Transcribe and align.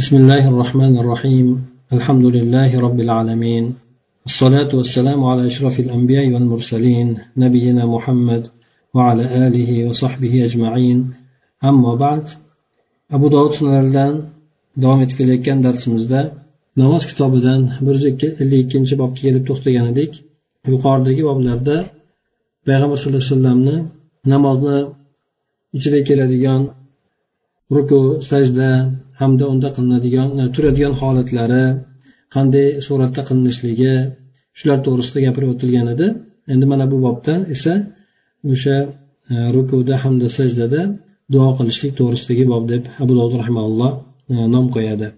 بسم 0.00 0.14
الله 0.16 0.44
الرحمن 0.52 0.94
الرحيم 1.02 1.46
الحمد 1.96 2.26
لله 2.36 2.70
رب 2.86 2.98
العالمين 3.06 3.64
الصلاة 4.28 4.70
والسلام 4.78 5.20
على 5.30 5.42
أشرف 5.50 5.80
الأنبياء 5.84 6.26
والمرسلين 6.34 7.08
نبينا 7.44 7.82
محمد 7.94 8.42
وعلى 8.94 9.24
آله 9.46 9.70
وصحبه 9.88 10.34
أجمعين 10.48 10.98
أما 11.70 11.92
بعد 12.04 12.24
أبو 13.16 13.26
داود 13.34 13.52
sunalaridan 13.58 14.12
davom 14.82 15.00
etib 15.04 15.16
kelayotgan 15.20 15.58
darsimizda 15.66 16.20
namoz 16.80 17.02
kitobidan 17.10 17.60
bir 17.84 17.94
yuz 17.96 18.04
ellik 18.42 18.60
ikkinchi 18.64 18.94
bobga 19.02 19.20
kelib 19.24 19.42
to'xtagan 19.48 19.86
edik 19.92 20.12
yuqoridagi 20.72 21.22
boblarda 21.28 21.76
payg'ambar 22.66 22.96
sallallohu 22.98 23.22
alayhi 23.22 23.34
vasallamni 23.34 23.76
namozni 24.32 24.78
ichida 25.76 26.00
keladigan 26.08 26.62
ruku 27.76 28.00
sajda 28.30 28.70
hamda 29.19 29.45
unda 29.53 29.69
qilinadigan 29.75 30.29
e, 30.41 30.43
turadigan 30.55 30.93
holatlari 31.01 31.65
qanday 32.35 32.67
suratda 32.87 33.21
qilinishligi 33.27 33.93
shular 34.59 34.79
to'g'risida 34.85 35.19
gapirib 35.25 35.49
o'tilgan 35.53 35.87
edi. 35.95 36.07
Endi 36.53 36.65
mana 36.71 36.85
bu 36.91 36.97
bobda 37.05 37.33
esa 37.55 37.73
o'sha 38.53 38.77
e, 39.33 39.35
rukuda 39.55 39.95
hamda 40.03 40.27
sajdada 40.37 40.81
duo 41.33 41.49
qilishlik 41.57 41.91
to'g'risidagi 41.99 42.43
bob 42.53 42.63
deb 42.71 42.83
abu 43.03 43.13
dovud 43.17 43.33
rahimalloh 43.41 43.91
e, 44.33 44.35
nom 44.55 44.67
qo'yadi. 44.77 45.09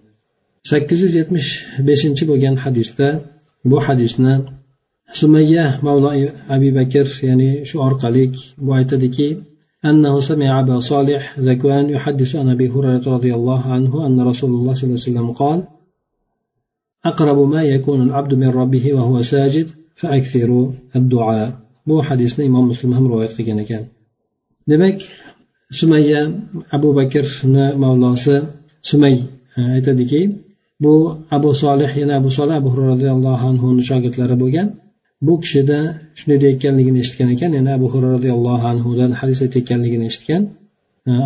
sakkiz 0.70 0.98
yuz 1.04 1.14
yetmish 1.20 1.50
beshinchi 1.88 2.24
bo'lgan 2.30 2.56
hadisda 2.64 3.08
bu 3.70 3.76
hadisni 3.86 4.34
sumayya 5.20 5.66
mavlo 5.86 6.10
abi 6.54 6.68
bakr 6.78 7.06
ya'ni 7.28 7.50
shu 7.68 7.76
orqali 7.86 8.24
bu 8.64 8.70
aytadiki 8.78 9.28
أنه 9.84 10.20
سمع 10.20 10.60
أبا 10.60 10.80
صالح 10.80 11.38
ذكوان 11.38 11.90
يحدث 11.90 12.36
عن 12.36 12.48
أبي 12.48 12.68
هريرة 12.68 13.04
رضي 13.06 13.34
الله 13.34 13.62
عنه 13.62 14.06
أن 14.06 14.20
رسول 14.20 14.50
الله 14.50 14.74
صلى 14.74 14.84
الله 14.84 15.00
عليه 15.00 15.10
وسلم 15.10 15.32
قال 15.32 15.62
أقرب 17.04 17.48
ما 17.48 17.62
يكون 17.62 18.02
العبد 18.02 18.34
من 18.34 18.48
ربه 18.48 18.94
وهو 18.94 19.22
ساجد 19.22 19.66
فأكثروا 19.94 20.72
الدعاء 20.96 21.68
bu 21.88 21.96
hadisni 22.08 22.42
imom 22.50 22.64
muslim 22.70 22.90
ham 22.96 23.04
rivoyat 23.10 23.32
qilgan 23.38 23.58
ekan 23.64 23.82
demak 24.70 24.98
sumayya 25.78 26.20
abu 26.76 26.88
bakrni 26.98 27.66
mavlosi 27.82 28.36
sumay 28.90 29.16
aytadiki 29.76 30.20
bu 30.84 30.94
abu 31.36 31.50
solih 31.62 31.90
yana 32.00 32.12
abu 32.20 32.30
solih 32.38 32.54
abu 32.60 32.70
roziyallohu 32.92 33.44
anhuni 33.50 33.82
shogirdlari 33.90 34.36
bo'lgan 34.42 34.66
bu 35.26 35.34
kishida 35.42 35.78
shunday 36.18 36.38
deyayotganligini 36.42 36.98
eshitgan 37.04 37.28
ekan. 37.34 37.50
Yana 37.58 37.70
abu 37.78 37.86
hurra 37.92 38.08
roziyallohu 38.16 38.66
anhudan 38.72 39.10
hadis 39.20 39.38
aytayotganligini 39.44 40.04
eshitgan. 40.10 40.42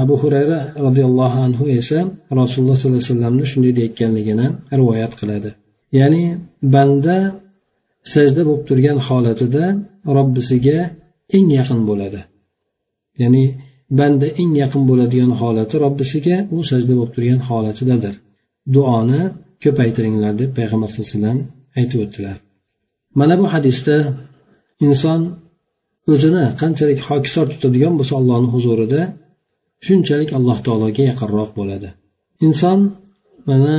Abu 0.05 0.15
hurayra 0.23 0.59
roziyallohu 0.87 1.39
anhu 1.47 1.65
esa 1.79 1.99
rasululloh 2.41 2.77
sollallohu 2.81 3.01
alayhi 3.03 3.13
vasallamni 3.13 3.45
shunday 3.53 3.73
deyayotganligini 3.79 4.47
rivoyat 4.81 5.13
qiladi. 5.21 5.51
Ya'ni 5.99 6.25
banda 6.75 7.17
sajda 8.15 8.43
bo'lib 8.49 8.65
turgan 8.69 8.99
holatida 9.09 9.65
robbisiga 10.17 10.79
eng 11.37 11.47
yaqin 11.59 11.81
bo'ladi. 11.89 12.21
Ya'ni 13.23 13.45
banda 13.99 14.27
eng 14.43 14.53
yaqin 14.63 14.83
bo'ladigan 14.91 15.33
holati 15.41 15.75
robbisiga 15.85 16.37
u 16.57 16.59
sajda 16.71 16.93
bo'lib 16.99 17.13
turgan 17.17 17.41
holatidadir. 17.49 18.15
Duoni 18.75 19.23
ko'paytiringlar 19.63 20.33
deb 20.43 20.51
payg'ambar 20.59 20.89
sallallohu 20.91 21.11
alayhi 21.11 21.19
vasallam 21.19 21.39
aytib 21.79 21.99
o'tdilar. 22.05 22.37
Mana 23.19 23.35
bu 23.41 23.47
hadisda 23.55 23.97
inson 24.87 25.21
o'zini 26.13 26.45
qanchalik 26.61 26.99
hokisor 27.09 27.47
tutadigan 27.53 27.95
bo'lsa 27.99 28.15
allohni 28.21 28.49
huzurida 28.55 29.01
shunchalik 29.87 30.31
alloh 30.39 30.59
taologa 30.67 31.03
yaqinroq 31.11 31.51
bo'ladi. 31.59 31.89
Inson 32.47 32.79
mana 33.49 33.77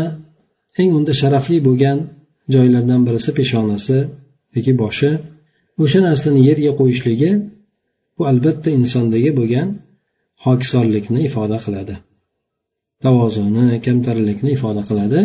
eng 0.82 0.92
unda 0.98 1.14
sharafli 1.22 1.58
bo'lgan 1.68 1.98
joylardan 2.54 3.02
birisi 3.08 3.32
peshonasi 3.40 3.98
yoki 4.56 4.74
boshi. 4.82 5.12
O'sha 5.84 6.00
narsani 6.08 6.42
yerga 6.50 6.72
qo'yishligi 6.80 7.32
bu 8.18 8.22
albatta 8.32 8.70
insondagi 8.80 9.32
bo'lgan 9.40 9.68
hokisorlikni 10.46 11.20
ifoda 11.28 11.58
qiladi. 11.66 11.96
Tavozuni 13.04 13.66
kamtarlikni 13.86 14.50
ifoda 14.58 14.82
qiladi. 14.90 15.20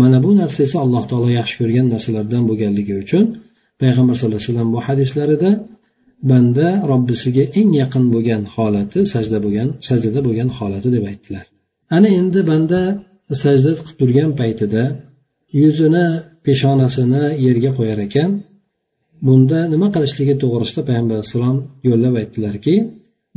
Mana 0.00 0.18
bu 0.24 0.30
narsa 0.40 0.60
esa 0.66 0.76
alloh 0.84 1.04
taolo 1.10 1.28
yaxshi 1.38 1.56
ko'rgan 1.60 1.86
narsalardan 1.94 2.42
bo'lganligi 2.50 2.94
uchun 3.02 3.24
payg'ambar 3.80 4.14
sallallohu 4.18 4.40
alayhi 4.40 4.50
vasallam 4.50 4.70
bu 4.74 4.80
hadislarida 4.86 5.50
banda 6.30 6.68
robbisiga 6.90 7.44
eng 7.60 7.70
yaqin 7.82 8.04
bo'lgan 8.14 8.42
holati 8.54 9.00
sajda 9.12 9.38
bo'lgan 9.44 9.68
sajdada 9.88 10.20
bo'lgan 10.26 10.48
holati 10.58 10.88
deb 10.96 11.04
aytdilar. 11.10 11.44
Ana 11.96 12.08
endi 12.20 12.40
banda 12.50 12.80
sajda 13.42 13.70
qilib 13.78 13.96
turgan 14.00 14.30
paytida 14.40 14.82
yuzini 15.60 16.06
peshonasini 16.46 17.24
yerga 17.46 17.70
qo'yar 17.78 17.98
ekan. 18.06 18.30
Bunda 19.26 19.58
nima 19.72 19.88
qilishligi 19.94 20.34
to'g'risida 20.42 20.82
payg'ambar 20.88 21.14
alayhissalom 21.16 21.58
yo'llab 21.88 22.14
aytdilarki 22.22 22.74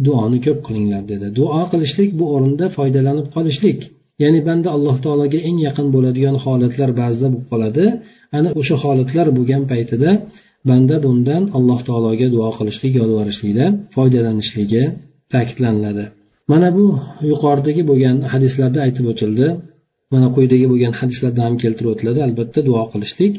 duoni 0.06 0.40
ko'p 0.46 0.60
qilinglar 0.68 1.04
dedi. 1.12 1.28
Duo 1.40 1.62
qilishlik 1.72 2.10
bu 2.20 2.26
o'rinda 2.36 2.66
foydalanib 2.78 3.28
qolishlik. 3.36 3.80
Ya'ni 4.24 4.40
banda 4.48 4.70
alloh 4.76 4.96
taologa 5.06 5.40
eng 5.50 5.58
yaqin 5.68 5.88
bo'ladigan 5.96 6.36
holatlar 6.44 6.90
ba'zida 7.02 7.28
bo'lib 7.34 7.46
qoladi. 7.52 7.86
Ana 8.38 8.50
o'sha 8.60 8.76
holatlar 8.84 9.28
bo'lgan 9.38 9.64
paytida 9.72 10.10
banda 10.70 10.96
bundan 11.06 11.44
alloh 11.58 11.80
taologa 11.88 12.28
duo 12.36 12.50
qilishlik 12.58 12.94
yolvorishlikda 13.02 13.66
foydalanishligi 13.96 14.84
ta'kidlaniladi. 15.34 16.06
Mana 16.52 16.68
bu 16.78 16.86
yuqoridagi 17.32 17.84
bo'lgan 17.90 18.18
hadislarda 18.34 18.80
aytib 18.86 19.06
o'tildi. 19.12 19.48
Mana 20.14 20.28
quyidagi 20.36 20.66
bo'lgan 20.72 20.94
hadislarda 21.00 21.42
ham 21.48 21.56
keltirib 21.64 21.90
o'tiladi. 21.94 22.20
Albatta 22.28 22.60
duo 22.70 22.84
qilishlik 22.94 23.34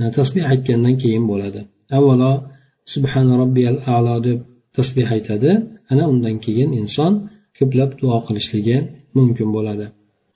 e, 0.00 0.02
tasbeh 0.16 0.44
aytgandan 0.52 0.94
keyin 1.02 1.24
bo'ladi. 1.32 1.60
Avvalo 1.98 2.32
subhana 2.92 3.34
robbiyal 3.42 3.76
alo 3.96 4.16
deb 4.28 4.38
tasbeh 4.76 5.08
aytadi. 5.16 5.50
Ana 5.92 6.04
undan 6.12 6.36
keyin 6.44 6.70
inson 6.80 7.12
ko'plab 7.58 7.90
duo 8.00 8.16
qilishligi 8.28 8.76
mumkin 9.16 9.48
bo'ladi. 9.56 9.86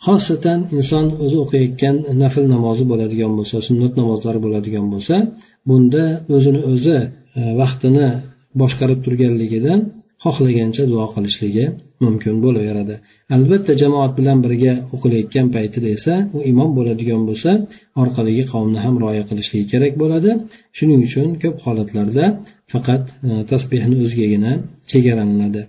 Xosatan 0.07 0.61
inson 0.79 1.07
o'zi 1.25 1.37
o'qiyotgan 1.45 1.97
nafl 2.23 2.45
namozi 2.55 2.85
bo'ladigan 2.91 3.33
bo'lsa 3.39 3.57
sunnat 3.69 3.93
namozlari 4.01 4.41
bo'ladigan 4.45 4.87
bo'lsa 4.93 5.15
bunda 5.69 6.05
o'zini 6.37 6.61
o'zi 6.73 6.99
e, 7.39 7.41
vaqtini 7.61 8.09
boshqarib 8.61 9.01
turganligidan 9.05 9.81
xohlagancha 10.25 10.85
duo 10.93 11.07
qilishligi 11.15 11.65
mumkin 12.05 12.35
bo'laveradi. 12.45 12.95
Albatta 13.37 13.73
jamoat 13.83 14.13
bilan 14.19 14.39
birga 14.45 14.73
o'qilayotgan 14.95 15.47
paytida 15.57 15.89
esa 15.97 16.15
u 16.37 16.39
imom 16.53 16.71
bo'ladigan 16.79 17.23
bo'lsa 17.29 17.51
orqadagi 18.03 18.43
qavmni 18.53 18.79
ham 18.85 18.95
rioya 19.03 19.25
qilishligi 19.31 19.67
kerak 19.73 19.93
bo'ladi. 20.03 20.31
Shuning 20.77 21.01
uchun 21.09 21.29
ko'p 21.43 21.57
holatlarda 21.65 22.25
faqat 22.73 23.05
e, 23.29 23.31
tasbehni 23.51 23.97
o'zigagina 24.05 24.53
chegaralanadi. 24.91 25.63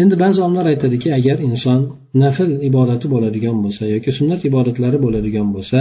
Endi 0.00 0.14
ba'zi 0.22 0.38
olimlar 0.44 0.66
aytadiki 0.72 1.08
agar 1.18 1.38
inson 1.48 1.80
nafl 2.22 2.50
ibodati 2.68 3.06
bo'ladigan 3.14 3.56
bo'lsa 3.64 3.82
yoki 3.94 4.10
sunnat 4.18 4.40
ibodatlari 4.50 4.98
bo'ladigan 5.04 5.48
bo'lsa 5.56 5.78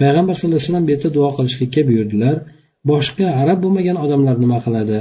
payg'ambar 0.00 0.34
sallallohu 0.36 0.58
alayhi 0.58 0.68
vasallam 0.68 0.84
bu 0.86 0.90
yerda 0.94 1.08
duo 1.16 1.28
qilishlikka 1.36 1.82
buyurdilar 1.88 2.36
boshqa 2.90 3.26
arab 3.42 3.58
bo'lmagan 3.64 3.96
odamlar 4.04 4.36
nima 4.44 4.58
qiladi 4.66 4.98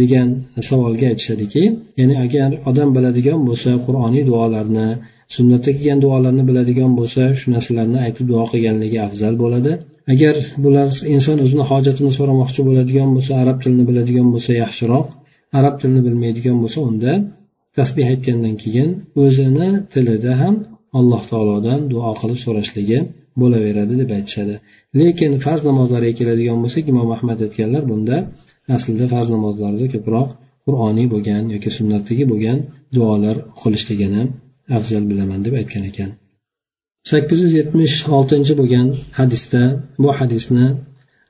degan 0.00 0.28
savolga 0.68 1.06
aytishadiki 1.12 1.62
ya'ni 1.98 2.14
agar 2.24 2.50
odam 2.70 2.88
biladigan 2.96 3.40
bo'lsa 3.48 3.70
qur'oniy 3.86 4.24
duolarni 4.30 4.88
sunnatda 5.36 5.70
kelgan 5.76 5.98
duolarni 6.04 6.42
biladigan 6.50 6.92
bo'lsa 6.98 7.22
shu 7.38 7.46
narsalarni 7.54 7.98
aytib 8.06 8.24
duo 8.30 8.44
qilganligi 8.52 8.98
afzal 9.08 9.34
bo'ladi. 9.42 9.72
Agar 10.12 10.34
bular 10.64 10.88
inson 11.14 11.36
o'zini 11.44 11.64
hojatini 11.70 12.10
so'ramoqchi 12.18 12.60
bo'ladigan 12.68 13.08
bo'lsa 13.16 13.32
arab 13.42 13.56
tilini 13.62 13.84
biladigan 13.90 14.28
bo'lsa 14.34 14.50
yaxshiroq 14.62 15.06
arab 15.58 15.74
tilini 15.80 16.02
bilmaydigan 16.06 16.56
bo'lsa 16.62 16.78
unda 16.90 17.12
tasbeh 17.77 18.07
aytgandan 18.13 18.55
keyin 18.63 18.89
o'zini 19.23 19.69
tilida 19.93 20.33
ham 20.41 20.55
alloh 20.99 21.21
taolodan 21.31 21.79
duo 21.91 22.11
qilib 22.21 22.39
so'rashligi 22.45 22.99
bo'laveradi 23.41 23.93
deb 24.01 24.09
aytishadi 24.17 24.55
lekin 24.99 25.31
farz 25.45 25.61
namozlariga 25.69 26.13
keladigan 26.19 26.57
bo'lsak 26.63 26.85
imom 26.93 27.09
ahmad 27.17 27.39
aytganlar 27.45 27.83
bunda 27.91 28.17
aslida 28.75 29.05
farz 29.13 29.29
namozlarda 29.35 29.85
ko'proq 29.93 30.29
qur'oniy 30.65 31.07
bo'lgan 31.13 31.43
yoki 31.55 31.69
sunnatdagi 31.77 32.23
bo'lgan 32.31 32.57
duolar 32.95 33.35
o'qilishligini 33.57 34.21
afzal 34.77 35.03
bilaman 35.11 35.39
deb 35.45 35.53
aytgan 35.61 35.83
ekan 35.91 36.09
sakkiz 37.11 37.39
yuz 37.45 37.53
yetmish 37.59 37.95
oltinchi 38.17 38.53
bo'lgan 38.59 38.87
hadisda 39.19 39.63
bu 40.03 40.09
hadisni 40.19 40.65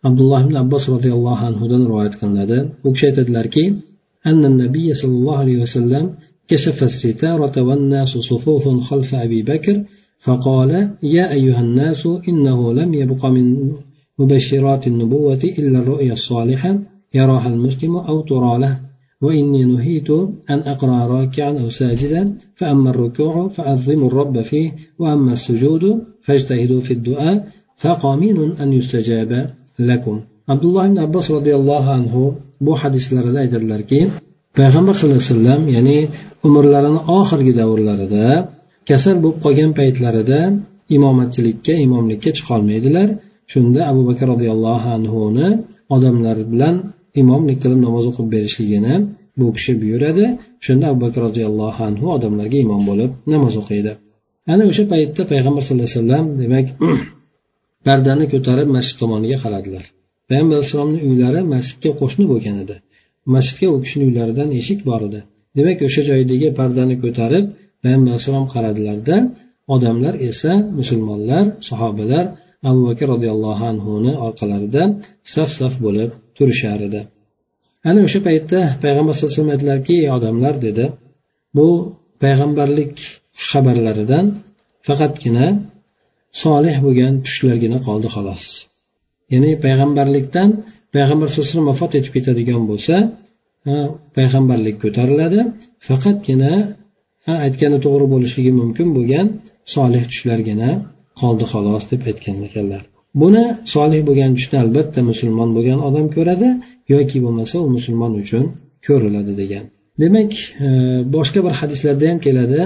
abdulloh 0.07 0.39
ibn 0.45 0.56
abbos 0.63 0.83
roziyallohu 0.95 1.44
anhudan 1.50 1.81
rivoyat 1.89 2.13
qilinadi 2.19 2.57
u 2.88 2.89
kishi 2.94 3.06
aytadilarki 3.09 3.65
أن 4.25 4.45
النبي 4.45 4.94
صلى 4.94 5.15
الله 5.19 5.38
عليه 5.38 5.57
وسلم 5.63 6.06
كشف 6.49 6.82
الستارة 6.82 7.62
والناس 7.62 8.08
صفوف 8.08 8.69
خلف 8.69 9.14
أبي 9.14 9.43
بكر 9.43 9.85
فقال 10.25 10.91
يا 11.02 11.32
أيها 11.32 11.61
الناس 11.61 12.08
إنه 12.29 12.73
لم 12.73 12.94
يبق 12.94 13.26
من 13.26 13.73
مبشرات 14.19 14.87
النبوة 14.87 15.43
إلا 15.58 15.79
الرؤيا 15.79 16.12
الصالحة 16.12 16.79
يراها 17.14 17.49
المسلم 17.49 17.96
أو 17.96 18.20
ترى 18.20 18.58
له. 18.58 18.81
وإني 19.23 19.64
نهيت 19.64 20.11
أن 20.50 20.58
أقرأ 20.73 21.06
راكعا 21.06 21.52
أو 21.52 21.70
ساجدا 21.70 22.32
فأما 22.56 22.90
الركوع 22.90 23.49
فأعظموا 23.49 24.08
الرب 24.08 24.43
فيه 24.43 24.73
وأما 24.99 25.32
السجود 25.32 26.02
فاجتهدوا 26.23 26.81
في 26.81 26.93
الدعاء 26.93 27.49
فقامين 27.76 28.52
أن 28.61 28.73
يستجاب 28.73 29.50
لكم. 29.79 30.20
عبد 30.49 30.64
الله 30.64 30.88
بن 30.88 30.99
عباس 30.99 31.31
رضي 31.31 31.55
الله 31.55 31.85
عنه 31.90 32.35
bu 32.61 32.76
hadislarida 32.76 33.38
aytadilarki 33.40 34.11
payg'ambar 34.58 34.94
sallallohu 34.96 35.20
alayhi 35.20 35.32
vasallam 35.32 35.62
ya'ni 35.76 35.98
umrlarini 36.46 37.00
oxirgi 37.18 37.52
davrlarida 37.60 38.26
kasal 38.88 39.16
bo'lib 39.22 39.38
qolgan 39.44 39.70
paytlarida 39.78 40.40
imomatchilikka 40.96 41.74
imomlikka 41.86 42.30
chiqolmaydilar 42.38 43.08
shunda 43.52 43.80
abu 43.90 44.02
bakr 44.08 44.24
roziyallohu 44.32 44.88
anhuni 44.98 45.48
odamlar 45.94 46.36
bilan 46.52 46.74
imomlik 47.22 47.58
qilib 47.62 47.80
namoz 47.86 48.04
o'qib 48.10 48.26
berishligini 48.34 48.94
bu 49.38 49.46
kishi 49.56 49.72
buyuradi. 49.82 50.24
Shunda 50.64 50.84
abu 50.90 50.98
bakr 51.04 51.20
roziyallohu 51.28 51.80
anhu 51.88 52.06
odamlarga 52.16 52.58
imom 52.64 52.82
bo'lib 52.90 53.10
namoz 53.32 53.54
o'qiydi. 53.62 53.92
Ana 54.52 54.62
o'sha 54.70 54.84
paytda 54.92 55.22
payg'ambar 55.32 55.62
sallallohu 55.66 55.88
alayhi 55.88 56.00
vasallam 56.00 56.24
demak 56.42 56.66
pardani 57.86 58.24
ko'tarib 58.32 58.68
masjid 58.76 58.96
tomoniga 59.02 59.38
qaradilar. 59.44 59.84
Payg'ambar 60.28 60.54
alayhissalomni 60.58 61.00
uylari 61.08 61.40
masjidga 61.54 61.90
qo'shni 62.00 62.24
bo'lgan 62.32 62.56
edi. 62.64 62.76
Masjidga 63.35 63.69
u 63.75 63.79
kishini 63.85 64.05
uylaridan 64.09 64.49
eshik 64.61 64.81
bor 64.88 65.00
edi. 65.09 65.21
Demak 65.56 65.79
o'sha 65.88 66.03
joydagi 66.11 66.49
pardani 66.59 66.94
ko'tarib 67.05 67.44
payg'ambar 67.82 68.11
alayhissalom 68.11 68.47
qaradilarda 68.55 69.17
odamlar 69.75 70.15
esa 70.29 70.53
musulmonlar 70.79 71.44
sahobalar 71.69 72.25
abu 72.69 72.81
bakr 72.88 73.06
roziyallohu 73.15 73.65
anhuni 73.73 74.12
orqalarida 74.26 74.82
saf 75.35 75.50
saf 75.59 75.75
bo'lib 75.85 76.11
turishar 76.37 76.79
edi. 76.88 77.00
Ana 77.88 78.00
o'sha 78.06 78.21
paytda 78.29 78.59
payg'ambar 78.85 79.12
sallallohu 79.15 79.32
alayhi 79.32 79.41
vasallam 79.41 79.55
aytdilarki 79.56 79.97
odamlar 80.17 80.55
dedi. 80.67 80.85
Bu 81.56 81.69
payg'ambarlik 82.23 82.94
xushxabarlaridan 83.38 84.26
faqatgina 84.87 85.47
solih 86.43 86.76
bo'lgan 86.85 87.15
tushlargina 87.26 87.79
qoldi 87.87 88.09
xolos. 88.15 88.44
Ya'ni 89.32 89.50
payg'ambarlikdan 89.65 90.50
payg'ambar 90.94 91.26
sallallohu 91.29 91.46
alayhi 91.46 91.56
vasallam 91.56 91.70
vafot 91.73 91.93
etib 91.99 92.12
ketadigan 92.17 92.62
bo'lsa 92.70 92.94
payg'ambarlik 94.17 94.76
ko'tariladi. 94.85 95.41
Faqatgina 95.88 96.52
aytgani 97.46 97.79
to'g'ri 97.85 98.06
bo'lishligi 98.14 98.52
mumkin 98.61 98.88
bo'lgan 98.96 99.26
solih 99.75 100.02
tushlargina 100.11 100.70
qoldi 101.20 101.44
xolos 101.52 101.85
deb 101.93 102.02
aytgan 102.11 102.38
ekanlar. 102.49 102.82
Buni 103.23 103.44
solih 103.75 104.00
bo'lgan 104.08 104.31
tushni 104.38 104.56
albatta 104.64 105.00
musulmon 105.11 105.50
bo'lgan 105.56 105.79
odam 105.88 106.06
ko'radi 106.17 106.49
yoki 106.94 107.19
bo'lmasa 107.25 107.56
u 107.64 107.67
musulmon 107.76 108.12
uchun 108.23 108.44
ko'riladi 108.87 109.32
degan. 109.43 109.64
Demak 110.02 110.32
e, 110.67 110.69
boshqa 111.14 111.40
bir 111.47 111.55
hadislarda 111.61 112.05
ham 112.11 112.19
keladi. 112.26 112.61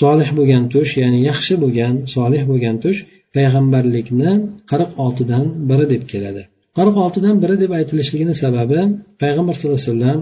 Solih 0.00 0.30
bo'lgan 0.38 0.64
tush 0.74 0.92
ya'ni 1.02 1.20
yaxshi 1.30 1.54
bo'lgan 1.64 1.94
solih 2.14 2.42
bo'lgan 2.50 2.76
tush 2.84 2.98
payg'ambarlikni 3.36 4.30
qirq 4.70 4.90
oltidan 5.04 5.44
biri 5.70 5.86
deb 5.94 6.02
keladi. 6.12 6.42
Qirq 6.76 6.94
oltidan 7.04 7.36
biri 7.42 7.56
deb 7.62 7.72
aytilishligini 7.78 8.34
sababi 8.42 8.80
payg'ambar 9.22 9.54
sallallohu 9.56 9.80
alayhi 9.80 9.90
vasallam 9.92 10.18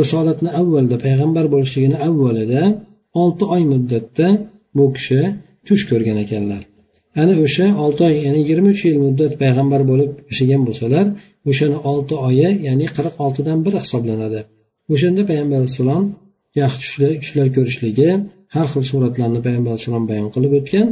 risolatni 0.00 0.50
avvalda 0.60 0.96
payg'ambar 1.06 1.44
bo'lishligini 1.54 1.96
avvalida 2.06 2.62
olti 3.22 3.44
oy 3.54 3.62
muddatda 3.72 4.26
bu 4.76 4.84
kishi 4.96 5.20
tush 5.66 5.82
ko'rgan 5.90 6.18
ekanlar. 6.24 6.62
Ana 7.22 7.34
o'sha 7.44 7.66
olti 7.84 8.00
oy 8.08 8.14
ya'ni 8.26 8.38
yigirma 8.42 8.68
uch 8.74 8.82
yil 8.88 8.98
muddat 9.04 9.32
payg'ambar 9.42 9.80
bo'lib 9.90 10.10
yashagan 10.30 10.62
bo'lsalar 10.68 11.06
o'shani 11.50 11.78
olti 11.90 12.14
oyi 12.28 12.50
ya'ni 12.66 12.86
qirq 12.96 13.14
oltidan 13.24 13.58
biri 13.66 13.78
hisoblanadi. 13.84 14.40
O'shanda 14.92 15.22
payg'ambar 15.30 15.56
alayhissalom 15.60 16.04
yaxshi 16.62 16.78
tushlar 16.84 17.12
tushlar 17.22 17.48
ko'rishligi 17.56 18.10
har 18.54 18.66
xil 18.72 18.82
suratlarni 18.90 19.40
payg'ambar 19.46 19.70
alayhissalom 19.72 20.04
bayon 20.10 20.28
qilib 20.34 20.52
o'tgan. 20.60 20.86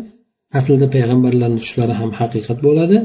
Aslida 0.59 0.87
payg'ambarlarni 0.97 1.59
tushlari 1.65 1.95
ham 2.01 2.11
haqiqat 2.21 2.59
bo'ladi. 2.67 2.97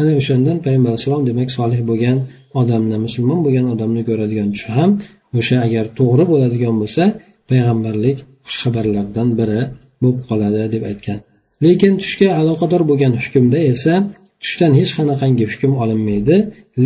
Ana 0.00 0.12
o'shandan 0.20 0.56
payg'ambar 0.64 0.90
alayhissalom 0.92 1.24
demak 1.30 1.48
solih 1.58 1.80
bo'lgan 1.90 2.18
odamni 2.60 2.96
musulmon 3.06 3.40
bo'lgan 3.46 3.66
odamni 3.74 4.02
ko'radigan 4.08 4.48
tushi 4.54 4.70
ham 4.78 4.90
o'sha 5.38 5.56
agar 5.66 5.84
to'g'ri 5.98 6.24
bo'ladigan 6.32 6.74
bo'lsa 6.82 7.04
payg'ambarlik 7.50 8.18
xushxabarlardan 8.46 9.28
biri 9.38 9.60
bo'lib 10.02 10.20
qoladi 10.28 10.60
deb 10.74 10.82
aytgan. 10.90 11.18
Lekin 11.64 11.92
tushga 12.02 12.28
aloqador 12.40 12.82
bo'lgan 12.90 13.12
hukmda 13.22 13.60
esa 13.72 13.94
tushdan 14.42 14.72
hech 14.80 14.92
qanaqangi 14.98 15.44
hukm 15.52 15.72
olinmaydi. 15.82 16.36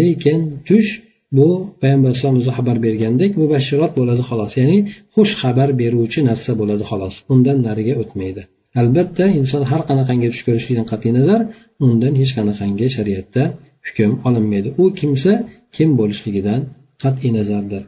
Lekin 0.01 0.41
tush 0.69 0.91
bu 1.37 1.49
payg'ambar 1.81 2.09
alayhisalom 2.11 2.39
o'zi 2.43 2.53
xabar 2.59 2.77
bergandek 2.87 3.33
mubashshirot 3.43 3.93
bo'ladi 3.99 4.23
xolos. 4.31 4.53
Ya'ni 4.61 4.79
xush 5.15 5.33
xabar 5.43 5.69
beruvchi 5.81 6.21
narsa 6.29 6.53
bo'ladi 6.61 6.85
xolos. 6.91 7.15
Undan 7.33 7.59
nariga 7.67 7.95
o'tmaydi. 8.03 8.43
Albatta 8.81 9.25
inson 9.41 9.63
har 9.71 9.83
qanaqangi 9.89 10.27
tush 10.33 10.43
ko'rishlikdan 10.47 10.87
qat'iy 10.93 11.13
nazar 11.19 11.41
undan 11.87 12.15
hech 12.21 12.33
qanaqangi 12.39 12.87
shariatda 12.97 13.43
hukm 13.87 14.11
olinmaydi. 14.29 14.69
U 14.83 14.85
kimsa 15.01 15.33
kim 15.77 15.91
bo'lishligidan 16.01 16.61
qat'iy 17.03 17.31
nazardir. 17.39 17.83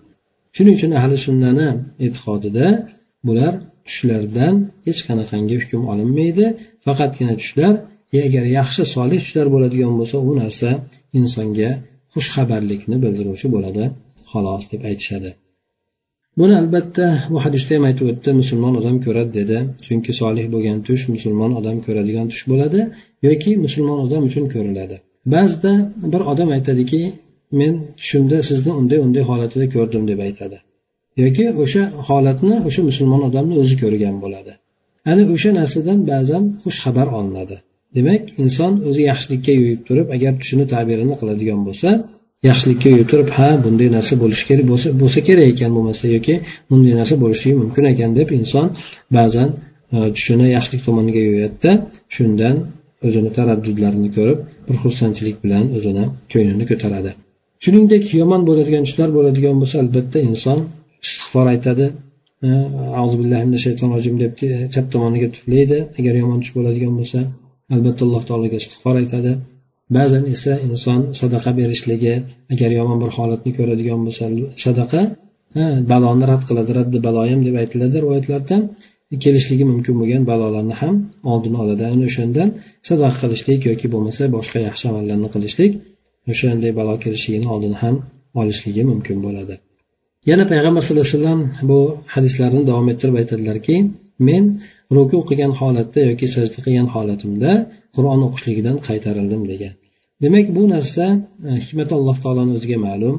Shuning 0.56 0.74
uchun 0.78 0.92
ahli 1.00 1.16
sunnani 1.26 1.68
e'tiqodida 2.06 2.66
bular 3.26 3.52
tushlardan 3.86 4.54
hech 4.86 5.00
qanaqangi 5.08 5.56
hukm 5.62 5.82
olinmaydi. 5.92 6.46
Faqatgina 6.86 7.34
tushlar 7.40 7.74
agar 8.26 8.44
yaxshi 8.58 8.82
solih 8.94 9.18
tushlar 9.24 9.46
bo'ladigan 9.54 9.92
bo'lsa 9.98 10.16
u 10.28 10.32
narsa 10.40 10.70
insonga 11.18 11.70
xushxabarlikni 12.14 12.96
bildiruvchi 13.04 13.46
bo'ladi 13.54 13.84
xolos 14.30 14.64
deb 14.72 14.80
aytishadi. 14.90 15.30
Buni 16.38 16.54
albatta 16.62 17.06
bu 17.32 17.38
hadisda 17.44 17.72
ham 17.76 17.84
aytib 17.88 18.06
o'tdi 18.12 18.30
musulmon 18.40 18.74
odam 18.80 18.96
ko'radi 19.06 19.32
dedi. 19.40 19.56
Chunki 19.86 20.12
solih 20.20 20.46
bo'lgan 20.54 20.78
tush 20.86 21.04
musulmon 21.14 21.52
odam 21.60 21.76
ko'radigan 21.86 22.26
tush 22.32 22.44
bo'ladi 22.50 22.80
yoki 23.26 23.50
musulmon 23.64 23.98
odam 24.06 24.22
uchun 24.28 24.44
ko'riladi. 24.54 24.96
Ba'zida 25.34 25.72
bir 26.12 26.22
odam 26.32 26.48
aytadiki 26.56 27.02
men 27.60 27.72
tushimda 27.98 28.38
sizni 28.48 28.72
unday 28.80 28.98
unday 29.06 29.24
holatida 29.30 29.66
ko'rdim 29.74 30.02
deb 30.10 30.20
aytadi. 30.26 30.58
Yoki 31.22 31.44
o'sha 31.62 31.82
holatni 32.08 32.56
o'sha 32.68 32.82
musulmon 32.90 33.22
odamni 33.28 33.54
o'zi 33.62 33.74
ko'rgan 33.82 34.16
bo'ladi. 34.24 34.52
Ana 35.10 35.22
o'sha 35.34 35.50
narsadan 35.60 35.98
ba'zan 36.12 36.44
xush 36.62 36.78
xabar 36.84 37.08
olinadi. 37.18 37.56
Demak 37.96 38.22
inson 38.42 38.72
o'zi 38.88 39.02
yaxshilikka 39.10 39.52
yo'yib 39.60 39.80
turib 39.88 40.08
agar 40.16 40.32
tushini 40.40 40.64
tabirini 40.74 41.14
qiladigan 41.20 41.60
bo'lsa 41.68 41.90
yaxshilikka 42.46 42.88
yo'yib 42.92 43.08
turib 43.12 43.30
ha 43.36 43.48
bunday 43.64 43.88
narsa 43.96 44.14
bo'lishi 44.22 44.44
kerak 44.50 44.66
bo'lsa 44.70 44.88
bo'lsa 45.02 45.20
kerak 45.28 45.46
ekan 45.52 45.70
bo'lmasa 45.76 46.04
yoki 46.16 46.34
bunday 46.70 46.94
narsa 47.00 47.14
bo'lishligi 47.22 47.56
mumkin 47.62 47.84
ekan 47.92 48.10
deb 48.18 48.28
inson 48.38 48.66
ba'zan 49.16 49.48
e, 49.94 49.96
tushini 50.16 50.46
yaxshilik 50.56 50.82
tomoniga 50.88 51.22
yo'yadida 51.28 51.72
shundan 52.14 52.56
o'zini 53.06 53.30
taraddudlarini 53.38 54.10
ko'rib 54.16 54.38
bir 54.66 54.76
xursandchilik 54.82 55.36
bilan 55.44 55.64
o'zini 55.76 56.04
ko'nglini 56.32 56.64
ko'taradi. 56.70 57.10
Shuningdek 57.64 58.04
yomon 58.20 58.42
bo'ladigan 58.48 58.82
tushlar 58.86 59.10
bo'ladigan 59.16 59.56
bo'lsa 59.60 59.76
albatta 59.82 60.18
inson 60.30 60.58
istig'for 61.04 61.46
aytadi. 61.54 61.86
E, 62.46 62.48
Shayton 63.64 63.88
rojim 63.96 64.14
deb 64.22 64.32
chap 64.74 64.86
tomoniga 64.94 65.28
tuflaydi. 65.36 65.78
Agar 65.98 66.14
yomon 66.22 66.38
tush 66.42 66.52
bo'ladigan 66.58 66.92
bo'lsa 66.98 67.18
albatta 67.74 68.02
alloh 68.06 68.22
taologa 68.28 68.56
istig'for 68.62 68.94
aytadi. 69.02 69.32
Ba'zan 69.96 70.24
esa 70.34 70.52
inson 70.68 71.00
sadaqa 71.20 71.50
berishligi 71.60 72.14
agar 72.52 72.70
yomon 72.78 72.98
bir 73.02 73.10
holatni 73.16 73.50
ko'radigan 73.58 74.00
bo'lsa 74.06 74.24
sadaqa 74.64 75.00
baloni 75.92 76.24
rad 76.30 76.42
qiladi 76.48 76.70
raddi 76.78 76.98
baloyim 77.06 77.40
deb 77.46 77.54
aytiladi 77.62 77.96
rivoyatlarda. 78.04 78.56
Kelishligi 79.24 79.64
mumkin 79.72 79.94
bo'lgan 80.00 80.22
balolarni 80.30 80.74
ham 80.82 80.94
oldini 81.32 81.56
oladi. 81.62 81.82
Ana 81.92 82.04
o'shandan 82.10 82.48
sadaqa 82.88 83.16
qilishlik 83.22 83.60
yoki 83.70 83.86
bo'lmasa 83.94 84.22
boshqa 84.36 84.58
yaxshi 84.68 84.84
amallarni 84.90 85.28
qilishlik 85.34 85.72
o'shanday 86.32 86.72
balo 86.78 86.94
kelishligini 87.04 87.48
oldini 87.54 87.76
ham 87.82 87.94
olishligi 88.40 88.82
mumkin 88.90 89.16
bo'ladi. 89.26 89.54
Yana 90.30 90.44
payg'ambar 90.52 90.82
sallallohu 90.84 91.06
alayhi 91.08 91.18
vasallam 91.18 91.40
bu 91.70 91.78
hadislarni 92.14 92.62
davom 92.70 92.86
ettirib 92.92 93.16
aytadilarki 93.22 93.76
men 94.28 94.44
ruku 94.96 95.18
qilgan 95.28 95.52
holatda 95.60 96.00
yoki 96.10 96.26
sajda 96.34 96.58
qilgan 96.64 96.88
holatimda 96.94 97.50
qur'on 97.94 98.20
o'qishligidan 98.26 98.76
qaytarildim 98.88 99.42
degan. 99.52 99.74
Demak 100.22 100.46
bu 100.56 100.62
narsa 100.74 101.04
e, 101.48 101.50
hikmati 101.64 101.92
alloh 101.98 102.16
taoloni 102.24 102.52
o'ziga 102.56 102.78
ma'lum. 102.86 103.16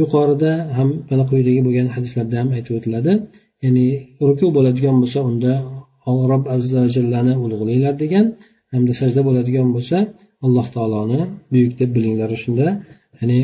Yuqorida 0.00 0.52
ham 0.76 0.88
mana 1.10 1.24
quyidagi 1.30 1.60
bo'lgan 1.66 1.88
hadislarda 1.94 2.36
ham 2.40 2.48
aytib 2.56 2.74
o'tiladi. 2.78 3.12
Ya'ni 3.64 3.86
ruku 4.28 4.46
bo'ladigan 4.56 4.96
bo'lsa 5.02 5.18
unda 5.30 5.52
rob 6.30 6.44
azza 6.56 6.82
jallani 6.94 7.34
ulug'langlar 7.44 7.94
degan 8.02 8.26
hamda 8.72 8.92
sajda 9.00 9.20
bo'ladigan 9.28 9.68
bo'lsa 9.76 9.96
alloh 10.46 10.66
taoloni 10.74 11.20
buyuk 11.52 11.72
deb 11.80 11.90
bilinglar 11.96 12.30
shunda. 12.44 12.66
Ya'ni 13.18 13.38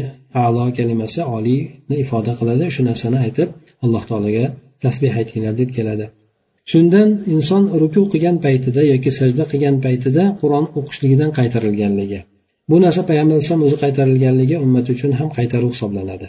alo 0.45 0.65
kalimasi 0.79 1.21
oliyni 1.37 1.95
ifoda 2.05 2.33
qiladi 2.41 2.65
shu 2.75 2.83
narsani 2.91 3.19
aytib 3.27 3.49
alloh 3.85 4.03
taologa 4.11 4.45
tasbeh 4.85 5.13
aytinglar 5.21 5.55
deb 5.61 5.71
keladi. 5.77 6.07
Shundan 6.71 7.09
inson 7.35 7.63
ruku 7.83 8.03
qilgan 8.13 8.37
paytida 8.45 8.83
yoki 8.93 9.11
sajda 9.19 9.45
qilgan 9.53 9.77
paytida 9.85 10.23
qur'on 10.41 10.65
o'qishligidan 10.79 11.31
qaytarilganligi. 11.39 12.21
Bu 12.71 12.77
narsa 12.85 13.01
payg'ambar 13.11 13.35
alayhisalom 13.37 13.63
o'zi 13.67 13.77
qaytarilganligi 13.85 14.57
ummat 14.65 14.87
uchun 14.95 15.11
ham 15.19 15.29
qaytaruv 15.37 15.71
hisoblanadi. 15.75 16.27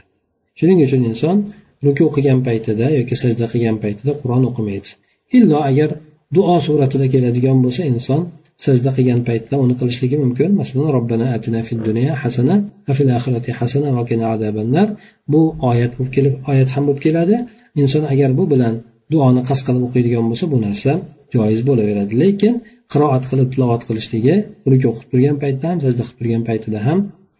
Shuning 0.59 0.79
uchun 0.85 1.01
inson 1.11 1.37
ruku 1.85 2.05
qilgan 2.15 2.39
paytida 2.47 2.85
yoki 2.99 3.15
sajda 3.23 3.45
qilgan 3.53 3.77
paytida 3.83 4.11
qur'on 4.21 4.43
o'qimaydi. 4.49 4.89
Illo 5.37 5.57
agar 5.69 5.89
duo 6.35 6.55
suratida 6.67 7.05
keladigan 7.13 7.57
bo'lsa 7.65 7.81
inson 7.93 8.21
sajda 8.65 8.89
qilgan 8.97 9.21
paytda 9.29 9.55
uni 9.63 9.75
qilishligi 9.79 10.17
mumkin. 10.23 10.49
Masalan 10.61 10.89
robbana 10.97 11.27
atina 11.37 11.61
fid 11.67 11.79
dunya 11.87 12.11
hasana 12.23 12.55
va 12.87 12.93
fil 12.97 13.09
oxirati 13.17 13.51
hasana 13.59 13.89
va 13.97 14.03
qina 14.09 14.25
azabannar. 14.35 14.87
Bu 15.31 15.41
oyat 15.69 15.91
bo'lib 15.97 16.11
kelib 16.15 16.33
oyat 16.51 16.69
ham 16.75 16.83
bo'lib 16.87 17.01
keladi. 17.05 17.35
Inson 17.81 18.03
agar 18.13 18.29
bu 18.39 18.43
bilan 18.53 18.73
duoni 19.13 19.41
qasd 19.49 19.63
qilib 19.67 19.83
o'qiydigan 19.87 20.25
bo'lsa 20.29 20.45
bu 20.53 20.57
narsa 20.65 20.91
joiz 21.35 21.61
bo'laveradi. 21.69 22.13
Lekin 22.23 22.53
qiroat 22.91 23.23
qilib 23.29 23.49
tilovat 23.53 23.81
qilishligi 23.87 24.35
ruku 24.71 24.85
o'qib 24.91 25.07
turgan 25.11 25.37
paytda 25.43 25.65
ham 25.71 25.79
sajda 25.85 26.01
qilib 26.05 26.17
turgan 26.19 26.43
paytida 26.49 26.79
ham 26.87 26.99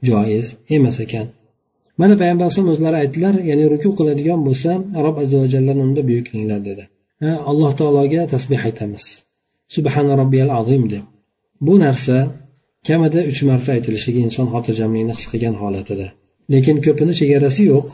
joiz 0.10 0.45
emas 0.75 0.98
ekan. 1.05 1.25
Mana 2.01 2.13
payg'ambar 2.22 2.43
alayhisalom 2.45 2.72
o'zlari 2.75 2.98
aytdilar 3.03 3.36
ya'ni 3.50 3.65
ruku 3.74 3.89
qiladigan 4.00 4.39
bo'lsa 4.48 4.72
rob 5.05 5.15
azza 5.24 5.38
va 5.43 5.74
unda 5.88 6.01
buyuk 6.10 6.27
dedi. 6.69 6.84
Alloh 7.51 7.72
taologa 7.79 8.22
tasbeh 8.34 8.62
aytamiz. 8.67 9.03
Subhana 9.75 10.13
robbiyal 10.22 10.51
azim 10.60 10.84
deb. 10.93 11.03
Bu 11.67 11.74
narsa 11.86 12.17
kamida 12.88 13.19
uch 13.31 13.41
marta 13.50 13.69
aytilishligi 13.77 14.19
inson 14.27 14.48
xotirjamlikni 14.53 15.13
his 15.17 15.25
qilgan 15.31 15.55
holatida. 15.62 16.07
Lekin 16.53 16.77
ko'pini 16.86 17.13
chegarasi 17.19 17.62
yo'q 17.74 17.88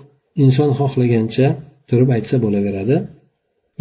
inson 0.45 0.69
xohlagancha 0.79 1.47
turib 1.89 2.09
aytsa 2.17 2.35
bo'laveradi. 2.45 2.95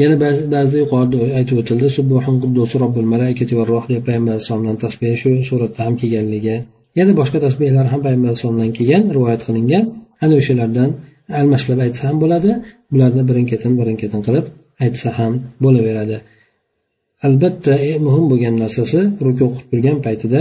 Yana 0.02 0.16
ba'zida 0.24 0.78
yuqorida 0.82 1.18
aytib 1.38 1.56
o'tildi 1.60 1.88
subbuhun 1.96 2.36
quddusi 2.42 2.74
robbil 2.82 3.06
malaikati 3.14 3.52
va 3.58 3.64
roh 3.72 3.84
deb 3.92 4.02
payg'ambar 4.06 4.32
alayhissalomdan 4.34 4.76
tasbeh 4.84 5.12
shu 5.22 5.30
suratda 5.48 5.80
ham 5.86 5.94
kelganligi 6.00 6.56
yana 6.98 7.12
boshqa 7.20 7.38
tasbehlar 7.46 7.86
ham 7.92 8.00
payg'ambar 8.04 8.28
alayhissalomdan 8.30 8.70
kelgan 8.78 9.02
rivoyat 9.16 9.42
qilingan. 9.48 9.84
Ana 10.24 10.34
o'shalardan 10.40 10.90
almashlab 11.40 11.78
aytsa 11.86 12.02
ham 12.08 12.16
bo'ladi 12.22 12.50
bularni 12.92 13.22
birin 13.28 13.46
ketin 13.50 13.72
birin 13.80 13.96
ketin 14.02 14.20
qilib 14.26 14.46
aytsa 14.84 15.08
ham 15.18 15.32
bo'laveradi. 15.64 16.16
Albatta 17.26 17.74
e, 17.88 17.90
muhim 18.06 18.24
bo'lgan 18.32 18.54
narsasi 18.62 19.00
ruku 19.26 19.42
o'qib 19.48 19.64
turgan 19.70 19.98
paytida 20.06 20.40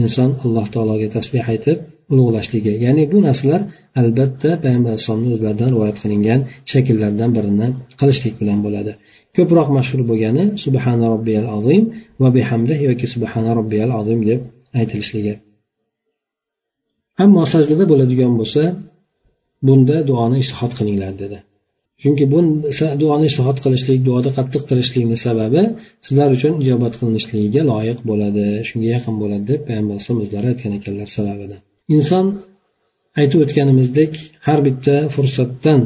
inson 0.00 0.30
alloh 0.44 0.66
taologa 0.74 1.08
tasbeh 1.16 1.44
aytib 1.52 1.78
ulug'lashligi. 2.12 2.72
Ya'ni 2.84 3.02
bu 3.12 3.18
narsalar 3.26 3.60
albatta 4.00 4.50
payg'ambar 4.64 4.90
alayhisalomni 4.92 5.30
o'zlaridan 5.36 5.68
rivoyat 5.74 5.96
qilingan 6.02 6.40
shakllardan 6.72 7.30
birini 7.36 7.68
qilishlik 8.00 8.34
bilan 8.40 8.58
bo'ladi. 8.66 8.92
Ko'proq 9.36 9.68
mashhur 9.78 10.00
bo'lgani 10.10 10.44
subhana 10.64 11.06
robbiyal 11.14 11.46
azim 11.56 11.82
va 12.22 12.28
bihamdi 12.36 12.74
yoki 12.88 13.06
subhana 13.14 13.50
robbiyal 13.58 13.90
azim 14.00 14.20
deb 14.30 14.40
aytilishligi. 14.80 15.34
Ammo 17.24 17.42
sajdada 17.52 17.84
bo'ladigan 17.92 18.32
bo'lsa 18.40 18.62
bunda 19.66 19.96
duoni 20.10 20.36
ishtihod 20.44 20.72
qilinglar 20.78 21.12
dedi. 21.22 21.38
Chunki 22.02 22.24
bu 22.32 22.38
duoni 23.02 23.26
ishtihod 23.30 23.58
qilishlik 23.64 23.98
duoda 24.08 24.30
qattiq 24.38 24.62
tirishlikni 24.70 25.16
sababi 25.26 25.62
sizlar 26.06 26.28
uchun 26.36 26.52
ijobat 26.62 26.94
qilinishligiga 27.00 27.62
loyiq 27.72 27.98
bo'ladi 28.10 28.44
shunga 28.68 28.88
yaqin 28.96 29.14
bo'ladi 29.22 29.44
deb 29.52 29.60
payg'ambar 29.66 29.92
alayhisalom 29.94 30.20
o'zlari 30.24 30.46
aytgan 30.52 30.72
ekanlar 30.78 31.08
sababidan 31.18 31.60
inson 31.96 32.26
aytib 33.20 33.38
o'tganimizdek 33.44 34.12
har 34.46 34.58
bitta 34.66 34.94
fursatdan 35.14 35.80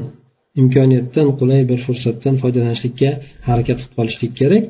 imkoniyatdan 0.60 1.28
qulay 1.38 1.62
bir 1.70 1.78
fursatdan 1.86 2.34
foydalanishlikka 2.42 3.10
harakat 3.48 3.76
qilib 3.80 3.94
qolishlik 3.98 4.32
kerak. 4.40 4.64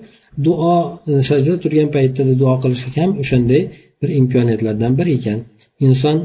Duo 0.46 0.74
e, 1.10 1.12
sajdada 1.28 1.58
turgan 1.64 1.88
paytda 1.96 2.22
duo 2.42 2.54
qilishlik 2.62 2.94
ham 3.02 3.10
o'shanday 3.22 3.62
bir 4.00 4.10
imkoniyatlardan 4.20 4.92
biri 4.98 5.10
ekan. 5.18 5.38
Inson 5.86 6.16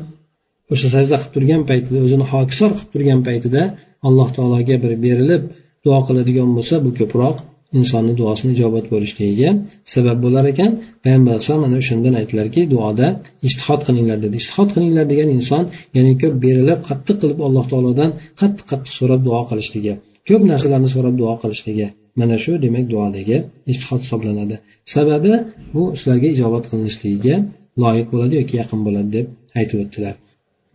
o'sha 0.74 0.88
sajda 0.96 1.16
qilib 1.22 1.34
turgan 1.36 1.62
paytida 1.70 1.98
o'zini 2.06 2.26
hokisor 2.34 2.72
qilib 2.78 2.90
turgan 2.94 3.22
paytida 3.28 3.62
alloh 4.08 4.30
taologa 4.38 4.76
bir 4.84 4.94
berilib 5.06 5.44
duo 5.86 6.00
qiladigan 6.08 6.50
bo'lsa 6.58 6.76
bu 6.86 6.92
ko'proq 7.00 7.36
insonni 7.78 8.14
duosini 8.20 8.52
ijobat 8.58 8.86
bo'lishligiga 8.94 9.50
sabab 9.94 10.18
bo'lar 10.26 10.46
ekan 10.54 10.72
payg'ambar 11.04 11.32
alayhisalom 11.34 11.62
mana 11.66 11.76
o'shandan 11.82 12.14
aytdilarki 12.22 12.62
duoda 12.74 13.08
ishtihod 13.48 13.82
qilinglar 13.88 14.18
dedi. 14.26 14.36
Ishtihod 14.42 14.70
qilinglar 14.76 15.06
degan 15.12 15.30
inson 15.38 15.64
ya'ni 15.96 16.14
ko'p 16.22 16.36
berilib 16.46 16.80
qattiq 16.90 17.18
qilib 17.22 17.40
alloh 17.48 17.66
taolodan 17.72 18.10
qattiq 18.42 18.66
qattiq 18.72 18.94
so'rab 19.00 19.22
duo 19.28 19.42
qilishligi 19.50 19.94
ko'p 20.30 20.42
narsalarni 20.52 20.90
so'rab 20.96 21.16
duo 21.22 21.34
qilishligi 21.42 21.88
mana 22.20 22.36
shu 22.44 22.52
demak 22.66 22.86
duodagi 22.94 23.38
ishtihod 23.72 24.02
hisoblanadi. 24.06 24.56
Sababi 24.96 25.34
bu 25.74 25.84
sizlarga 26.00 26.28
ijobat 26.36 26.64
qilinishligiga 26.70 27.36
loyiq 27.84 28.08
bo'ladi 28.14 28.34
yoki 28.40 28.54
yaqin 28.62 28.80
bo'ladi 28.88 29.10
deb 29.18 29.26
aytib 29.60 29.78
o'tdilar. 29.84 30.16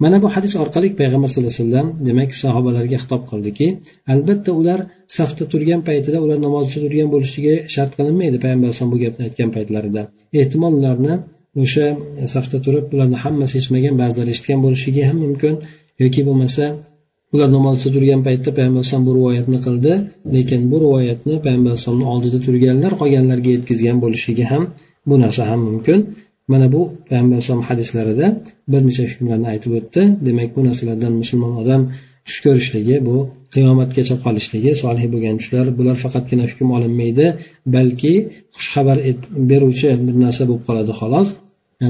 Mana 0.03 0.17
bu 0.23 0.29
hadis 0.35 0.53
orqali 0.63 0.89
payg'ambar 1.01 1.29
sallallohu 1.33 1.55
alayhi 1.55 1.65
vasallam 1.65 1.89
demak 2.09 2.31
sahobalarga 2.43 2.97
xitob 3.03 3.23
qildiki 3.31 3.67
albatta 4.13 4.51
ular 4.61 4.81
safda 5.19 5.45
turgan 5.53 5.81
paytida 5.89 6.19
ular 6.25 6.39
namozda 6.47 6.77
turgan 6.85 7.09
bo'lishligi 7.15 7.55
shart 7.75 7.93
qilinmaydi 7.99 8.37
payg'ambar 8.45 8.67
alayhisalom 8.69 8.93
bu 8.95 8.99
gapni 9.05 9.23
aytgan 9.29 9.51
paytlarida. 9.57 10.03
Ehtimol 10.41 10.73
ularni 10.81 11.15
o'sha 11.63 11.87
safda 12.35 12.59
turib 12.65 12.87
ularni 12.95 13.19
hammasi 13.25 13.55
eshitmagan 13.61 13.95
ba'zilari 14.03 14.31
eshitgan 14.35 14.61
bo'lishligi 14.65 15.03
ham 15.09 15.17
mumkin 15.25 15.55
yoki 16.03 16.21
bo'lmasa 16.29 16.65
ular 17.35 17.49
namozda 17.57 17.89
turgan 17.95 18.21
paytda 18.27 18.51
payg'ambar 18.57 18.81
alayhisalom 18.81 19.05
bu 19.09 19.13
rivoyatni 19.19 19.59
qildi 19.67 19.93
lekin 20.37 20.61
bu 20.71 20.77
rivoyatni 20.85 21.35
payg'ambar 21.45 21.71
alayhisalomni 21.73 22.07
oldida 22.13 22.39
turganlar 22.47 22.93
qolganlarga 23.01 23.51
yetkazgan 23.57 23.97
bo'lishligi 24.05 24.45
ham 24.53 24.63
bu 25.09 25.15
narsa 25.23 25.43
ham 25.51 25.61
mumkin. 25.69 25.99
Mana 26.53 26.67
bu 26.75 26.81
payg'ambar 27.09 27.35
alayhisalom 27.37 27.65
hadislarida 27.71 28.27
bir 28.73 28.83
necha 28.89 29.05
hukmlarni 29.11 29.49
aytib 29.55 29.73
o'tdi. 29.79 30.01
Demak 30.27 30.51
bu 30.57 30.61
narsalardan 30.69 31.13
musulmon 31.23 31.53
odam 31.63 31.83
tush 32.27 32.39
ko'rishligi 32.45 32.97
bu 33.09 33.17
qiyomatgacha 33.55 34.17
qolishligi 34.25 34.73
solih 34.83 35.05
bo'lgan 35.15 35.37
tushlar 35.41 35.67
bular 35.79 35.97
faqatgina 36.05 36.45
hukm 36.51 36.69
olinmaydi 36.77 37.27
balki 37.77 38.15
xushxabar 38.57 38.99
beruvchi 39.51 39.89
bir 40.07 40.17
narsa 40.25 40.43
bo'lib 40.49 40.65
qoladi 40.69 40.93
xolos. 41.01 41.29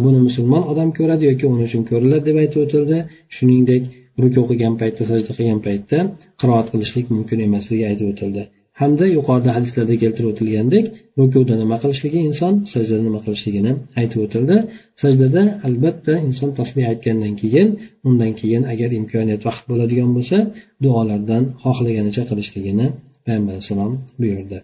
Buni 0.07 0.21
musulmon 0.29 0.63
odam 0.73 0.89
ko'radi 0.99 1.25
yoki 1.31 1.45
uni 1.53 1.63
uchun 1.69 1.83
ko'riladi 1.91 2.25
deb 2.29 2.37
aytib 2.43 2.61
o'tildi. 2.65 2.99
Shuningdek 3.37 3.83
ruku 4.23 4.39
o'qigan 4.45 4.75
paytda 4.81 5.03
sajda 5.11 5.31
qilgan 5.39 5.61
paytda 5.67 5.99
qiroat 6.41 6.67
qilishlik 6.73 7.07
mumkin 7.15 7.39
emasligi 7.49 7.85
aytib 7.91 8.07
o'tildi. 8.13 8.43
hamda 8.82 9.06
yuqorida 9.18 9.52
hadislarda 9.58 9.96
keltirib 10.04 10.30
o'tilgandek 10.34 10.86
rukuda 11.20 11.56
nima 11.62 11.78
qilishligi 11.84 12.20
inson 12.30 12.54
sajdada 12.74 13.04
nima 13.08 13.20
qilishligini 13.26 13.72
aytib 14.00 14.20
o'tildi 14.26 14.58
sajdada 15.02 15.42
albatta 15.68 16.14
inson 16.28 16.50
tasbeh 16.60 16.86
aytgandan 16.92 17.34
keyin 17.42 17.68
undan 18.10 18.32
keyin 18.40 18.64
agar 18.74 18.90
imkoniyat 19.00 19.42
vaqt 19.48 19.64
bo'ladigan 19.72 20.10
bo'lsa 20.18 20.38
duolardan 20.84 21.44
xohlaganicha 21.64 22.24
qilishligini 22.30 22.88
payg'ambar 23.26 23.54
alayhissalom 23.54 23.94
buyurdi 24.22 24.58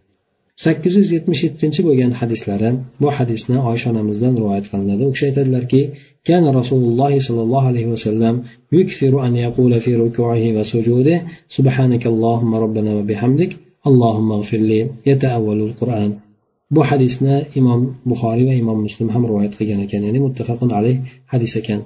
sakkiz 0.66 0.94
yuz 1.00 1.10
yetmish 1.16 1.42
yettinchi 1.48 1.82
bo'lgan 1.88 2.12
hadislari 2.20 2.70
bu 3.02 3.08
hadisni 3.18 3.58
oysha 3.70 3.88
onamizdan 3.94 4.34
rivoyat 4.40 4.66
qilinadi 4.72 5.04
u 5.10 5.12
kishi 5.14 5.26
aytadilarki 5.30 5.84
كان 6.30 6.46
رسول 6.60 6.84
الله 6.90 7.14
صلى 7.28 7.42
الله 7.46 7.64
عليه 7.72 7.86
وسلم 7.94 8.34
يكثر 8.80 9.14
أن 9.28 9.34
يقول 9.46 9.74
في 9.86 9.92
ركوعه 10.04 10.46
وسجوده 10.58 11.18
سبحانك 11.58 12.04
اللهم 12.14 12.52
ربنا 12.64 12.92
وبحمدك 12.98 13.52
allohimma 13.89 14.37
g'firli 14.43 14.81
yataavvalul 15.11 15.73
qur'an. 15.81 16.11
Bu 16.75 16.81
hadisni 16.91 17.37
imom 17.61 17.81
buxoriy 18.11 18.45
va 18.51 18.55
imom 18.63 18.79
muslim 18.87 19.09
ham 19.15 19.23
rivoyat 19.29 19.53
qilgan 19.59 19.81
ekan 19.87 20.01
ya'ni 20.07 20.21
muttafaqun 20.27 20.71
alayh 20.79 20.97
hadis 21.33 21.53
ekan. 21.61 21.81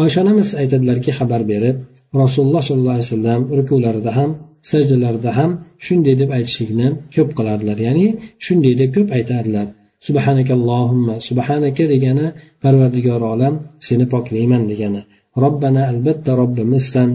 Oysha 0.00 0.18
onamiz 0.24 0.48
aytadilarki 0.60 1.10
xabar 1.18 1.42
berib 1.52 1.76
rasululloh 2.22 2.62
sollallohu 2.68 2.96
alayhi 2.96 3.08
vasallam 3.10 3.40
rukularida 3.58 4.10
ham 4.18 4.30
sajdalarida 4.70 5.30
ham 5.38 5.50
shunday 5.86 6.14
deb 6.20 6.30
aytishlikni 6.36 6.86
ko'p 7.14 7.30
qilardilar. 7.38 7.78
Ya'ni 7.86 8.06
shunday 8.46 8.74
deb 8.80 8.90
ko'p 8.96 9.08
aytardilar. 9.18 9.66
Subhanakallohumma 10.06 11.14
subhanaka 11.28 11.84
degani 11.92 12.26
parvardigor 12.62 13.22
olam 13.32 13.54
seni 13.86 14.04
poklayman 14.14 14.62
degani. 14.70 15.00
Robbana 15.44 15.82
albatta 15.92 16.32
robbimizsan 16.40 17.08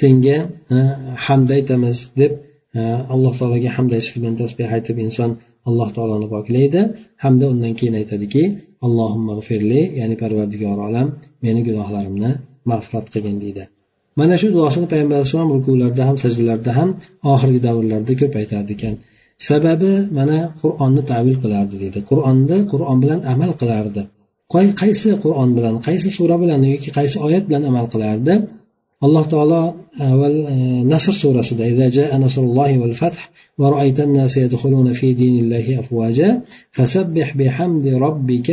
senga 0.00 0.38
hamd 1.26 1.48
aytamiz 1.56 1.98
deb 2.20 2.32
alloh 3.14 3.32
taologa 3.38 3.70
hamd 3.76 3.90
aytish 3.96 4.12
bilan 4.16 4.34
tasbeh 4.42 4.68
aytib 4.76 4.96
inson 5.06 5.30
alloh 5.68 5.88
taoloni 5.96 6.26
poklaydi. 6.34 6.80
Hamda 7.24 7.44
undan 7.52 7.72
keyin 7.78 7.94
aytadiki 8.00 8.42
allohimma 8.86 9.32
g'firli 9.38 9.80
ya'ni 10.00 10.16
parvardigor 10.22 10.78
olam 10.88 11.06
meni 11.44 11.60
gunohlarimni 11.68 12.30
mag'firat 12.70 13.06
qilgin 13.14 13.36
deydi. 13.44 13.64
Mana 14.20 14.34
shu 14.40 14.48
duosini 14.56 14.86
payg'ambar 14.92 15.16
alayhissalom 15.18 15.50
rukularda 15.56 16.02
ham 16.08 16.16
sajdalarda 16.24 16.72
ham 16.78 16.88
oxirgi 17.32 17.60
davrlarda 17.66 18.12
ko'p 18.20 18.34
aytardi 18.40 18.72
ekan. 18.76 18.94
Sababi 19.48 19.92
mana 20.18 20.38
qur'onni 20.60 21.02
tavil 21.12 21.36
qilardi 21.42 21.76
deydi. 21.82 21.98
Qur'onni 22.10 22.58
qur'on 22.72 22.98
bilan 23.02 23.20
amal 23.32 23.52
qilardi. 23.60 24.02
Qaysi 24.82 25.10
qur'on 25.24 25.50
bilan 25.56 25.74
qaysi 25.86 26.08
sura 26.16 26.36
bilan 26.42 26.60
yoki 26.72 26.90
qaysi 26.98 27.16
oyat 27.26 27.44
bilan 27.48 27.62
amal 27.70 27.86
qilardi? 27.94 28.34
Alloh 29.04 29.24
taolo 29.32 29.60
avval 30.08 30.36
nasr 30.92 31.14
surasida 31.22 31.64
ورأيت 33.58 34.00
الناس 34.00 34.36
يدخلون 34.36 34.92
في 34.92 35.12
دين 35.20 35.44
الله 35.44 35.66
أفواجا 35.82 36.40
فسبح 36.76 37.36
بحمد 37.36 37.86
ربك 38.06 38.48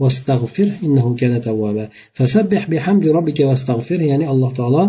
واستغفر 0.00 0.68
إنه 0.86 1.06
كان 1.20 1.40
توابا 1.40 1.88
فسبح 2.16 2.62
بحمد 2.70 3.04
ربك 3.16 3.38
واستغفر 3.48 4.00
يعني 4.00 4.24
الله 4.32 4.50
تعالى 4.58 4.82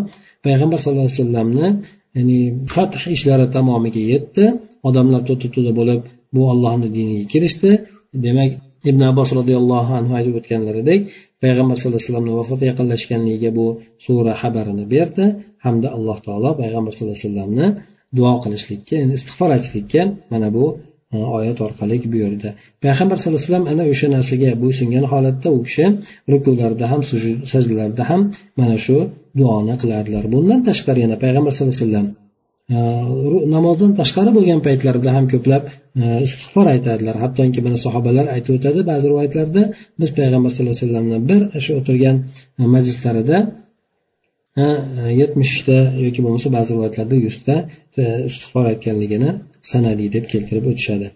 payg'ambar 0.46 0.78
sallallohu 0.80 1.08
alayhi 1.10 1.20
vasallamni 1.22 1.68
ya'ni 2.18 2.40
fath 2.76 2.96
ishlari 3.16 3.46
tamomiga 3.56 4.02
yetdi 4.14 4.44
odamlar 4.88 5.22
to'da 5.30 5.48
to'da 5.56 5.72
bo'lib 5.80 6.02
bu 6.34 6.42
ollohni 6.52 6.88
diniga 6.96 7.26
kirishdi 7.34 7.72
demak 8.26 8.52
ibn 8.90 9.02
abbos 9.12 9.30
roziyallohu 9.40 9.92
anhu 10.00 10.14
aytib 10.20 10.36
o'tganlaridek 10.40 11.02
payg'ambar 11.44 11.76
sallallohu 11.78 12.00
alayhi 12.00 12.10
vasallamni 12.10 12.34
vafoti 12.40 12.64
yaqinlashganligiga 12.72 13.52
bu 13.60 13.66
sura 14.06 14.34
xabarini 14.42 14.86
berdi. 14.94 15.26
Hamda 15.66 15.88
alloh 15.98 16.18
taolo 16.26 16.50
payg'ambar 16.62 16.92
sallallohu 16.94 17.18
alayhi 17.18 17.28
vasallamni 17.30 17.68
duo 18.18 18.34
qilishlikka 18.44 18.94
ya'ni 19.02 19.14
istig'for 19.20 19.50
aytishlikka 19.56 20.02
mana 20.32 20.48
bu 20.56 20.66
e, 21.16 21.18
oyat 21.38 21.58
orqali 21.68 21.96
buyurdi. 22.14 22.50
Payg'ambar 22.84 23.18
sallallohu 23.20 23.42
alayhi 23.42 23.52
vasallam 23.52 23.68
ana 23.74 23.84
o'sha 23.92 24.08
narsaga 24.16 24.50
bo'ysungan 24.64 25.06
holatda 25.12 25.48
u 25.58 25.60
kishi 25.68 25.86
rukularda 26.34 26.86
ham 26.92 27.02
sajdalarda 27.52 28.04
ham 28.10 28.22
mana 28.60 28.78
shu 28.86 28.98
duoni 29.40 29.76
qilardilar. 29.82 30.24
Bundan 30.34 30.60
tashqari 30.68 31.00
yana 31.06 31.16
payg'ambar 31.24 31.52
sallallohu 31.54 31.78
alayhi 31.78 31.86
vasallam 31.88 32.08
Э, 32.76 32.80
namozdan 33.56 33.92
tashqari 34.00 34.32
bo'lgan 34.38 34.60
paytlarida 34.68 35.10
ham 35.18 35.26
ko'plab 35.34 35.64
э, 35.72 35.76
istig'for 36.26 36.66
aytadilar. 36.76 37.16
Hattoki 37.24 37.60
mana 37.66 37.78
sahobalar 37.86 38.26
aytib 38.36 38.54
o'tadi 38.58 38.80
ba'zi 38.92 39.06
rivoyatlarda 39.12 39.62
biz 40.02 40.10
payg'ambar 40.18 40.52
sallallohu 40.56 40.76
alayhi 40.76 40.86
vasallamni 40.86 41.20
bir 41.30 41.42
shu 41.64 41.72
o'tirgan 41.80 42.16
e, 42.62 42.64
majlislarida 42.76 43.38
e, 44.62 44.66
yetmishta 45.22 45.78
yoki 46.06 46.20
bo'lmasa 46.26 46.48
ba'zi 46.58 46.70
rivoyatlarda 46.76 47.16
yuzta 47.26 47.56
e, 48.02 48.04
istig'for 48.30 48.66
aytganligini 48.74 49.30
sanadi 49.72 50.06
deb 50.16 50.26
keltirib 50.34 50.66
o'tishadi. 50.72 51.08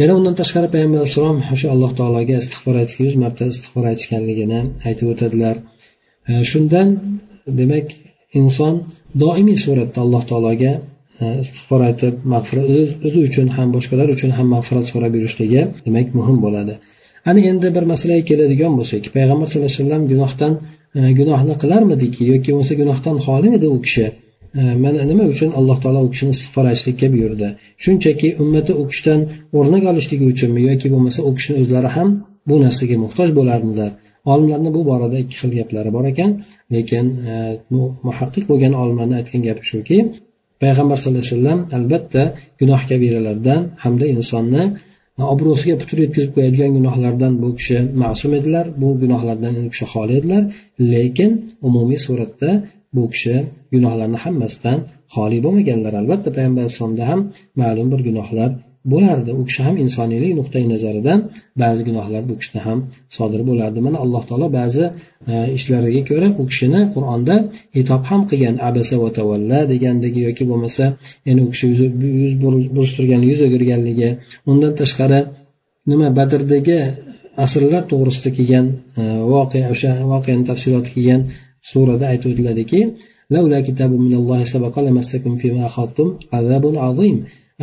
Yana 0.00 0.12
undan 0.18 0.34
tashqari 0.40 0.68
payg'ambar 0.74 0.98
alayhissalom 1.00 1.38
o'sha 1.54 1.66
alloh 1.74 1.90
taologa 2.00 2.34
istig'for 2.42 2.74
aytishga 2.82 3.02
yuz 3.08 3.16
marta 3.24 3.44
istig'for 3.52 3.84
aytishganligini 3.92 4.60
aytib 4.88 5.06
o'tadilar. 5.12 5.56
Shundan 6.50 6.88
demak 7.60 7.86
inson 8.40 8.74
doimiy 9.22 9.58
suratda 9.64 9.98
alloh 10.04 10.22
taologa 10.30 10.72
e, 11.22 11.24
istig'for 11.42 11.80
aytib 11.88 12.14
mag'firat 12.34 12.66
o'zi 13.06 13.20
uchun 13.28 13.46
ham 13.56 13.68
boshqalar 13.76 14.08
uchun 14.16 14.30
ham 14.36 14.46
mag'firat 14.54 14.86
so'rab 14.92 15.12
yurishligi 15.18 15.62
demak 15.86 16.08
muhim 16.18 16.38
bo'ladi. 16.44 16.74
Ana 17.30 17.40
endi 17.50 17.68
bir 17.76 17.84
masalaga 17.92 18.24
keladigan 18.30 18.72
bo'lsak 18.78 19.04
payg'ambar 19.16 19.46
sallallohu 19.50 19.72
alayhi 19.72 19.82
vasallam 19.82 20.02
gunohdan 20.12 20.52
e, 20.98 21.00
gunohni 21.18 21.54
qilarmidiki 21.62 22.22
yoki 22.32 22.48
bo'lmasa 22.52 22.74
gunohdan 22.80 23.16
xolimidi 23.26 23.68
u 23.76 23.78
kishi? 23.86 24.06
E, 24.60 24.62
mana 24.84 25.02
nima 25.10 25.24
uchun 25.34 25.50
alloh 25.58 25.76
taolo 25.82 26.00
u 26.06 26.08
kishini 26.12 26.32
istig'for 26.36 26.64
aytishlikka 26.70 27.06
buyurdi 27.14 27.48
shunchaki 27.84 28.28
ummati 28.42 28.72
u 28.80 28.82
kishidan 28.90 29.20
o'rnak 29.58 29.84
olishligi 29.90 30.24
uchunmi 30.32 30.60
yoki 30.68 30.86
bo'lmasa 30.94 31.20
u 31.28 31.30
kishini 31.36 31.56
o'zlari 31.62 31.90
ham 31.96 32.08
bu 32.48 32.54
narsaga 32.64 32.96
muhtoj 33.04 33.28
bo'larmidilar 33.38 33.90
olimlarni 34.32 34.70
bu 34.76 34.80
borada 34.90 35.16
ikki 35.24 35.36
xil 35.40 35.52
gaplari 35.58 35.90
bor 35.96 36.04
ekan. 36.12 36.30
Lekin 36.74 37.06
e, 37.32 37.34
muhaqqiq 38.06 38.44
bo'lgan 38.50 38.72
olimlarni 38.82 39.14
aytgan 39.20 39.42
gapi 39.48 39.64
shuki 39.70 39.98
payg'ambar 40.62 40.96
sallallohu 41.02 41.24
alayhi 41.24 41.36
vasallam 41.36 41.60
albatta 41.78 42.22
gunoh 42.60 42.80
kabiralardan 42.90 43.60
hamda 43.84 44.06
insonni 44.14 44.64
obro'siga 45.34 45.74
putur 45.80 45.98
yetkazib 46.04 46.30
qo'yadigan 46.36 46.70
gunohlardan 46.78 47.32
bu 47.42 47.48
kishi 47.58 47.78
ma'sum 48.02 48.32
edilar 48.38 48.66
bu 48.82 48.88
gunohlardan 49.02 49.54
u 49.60 49.62
kishi 49.72 49.86
xoli 49.92 50.12
edilar. 50.20 50.42
Lekin 50.92 51.30
umumiy 51.68 52.00
suratda 52.06 52.50
bu 52.96 53.04
kishi 53.12 53.34
gunohlarni 53.74 54.18
hammasidan 54.24 54.78
xoli 55.14 55.38
bo'lmaganlar. 55.44 55.92
Albatta 56.00 56.28
payg'ambar 56.36 56.62
alayhissalomda 56.64 57.04
ham 57.10 57.20
ma'lum 57.60 57.86
bir 57.92 58.00
gunohlar 58.08 58.50
bo'lardi. 58.92 59.30
U 59.40 59.42
kishi 59.48 59.60
ham 59.66 59.76
insoniylik 59.84 60.32
nuqtai 60.40 60.64
nazaridan 60.72 61.20
ba'zi 61.62 61.82
gunohlar 61.88 62.22
bu 62.30 62.34
kishida 62.40 62.60
ham 62.66 62.78
sodir 63.16 63.42
bo'lardi. 63.48 63.78
Mana 63.86 63.98
alloh 64.04 64.22
taolo 64.28 64.46
ba'zi 64.58 64.84
e, 65.32 65.34
ishlariga 65.58 66.02
ko'ra 66.10 66.28
u 66.40 66.42
kishini 66.50 66.80
qur'onda 66.94 67.34
itob 67.80 68.02
ham 68.10 68.20
qilgan. 68.30 68.54
Abasa 68.68 68.94
va 69.02 69.10
tavalla 69.18 69.58
degandagi 69.72 70.20
yoki 70.28 70.44
bo'lmasa 70.50 70.84
ya'ni 71.26 71.40
u 71.46 71.48
kishi 71.52 71.66
yuz 71.72 71.80
burishtirgan 72.74 73.22
yuz 73.30 73.40
o'girganligi 73.46 74.10
undan 74.50 74.72
tashqari 74.80 75.20
nima 75.90 76.08
badrdagi 76.18 76.78
asrlar 77.44 77.82
to'g'risida 77.92 78.30
kelgan 78.38 78.66
e, 79.00 79.02
voqea 79.32 79.66
o'sha 79.74 79.90
voqeani 80.12 80.44
tafsiloti 80.50 80.90
kelgan 80.96 81.20
surada 81.70 82.04
aytib 82.12 82.28
o'tiladiki 82.32 82.80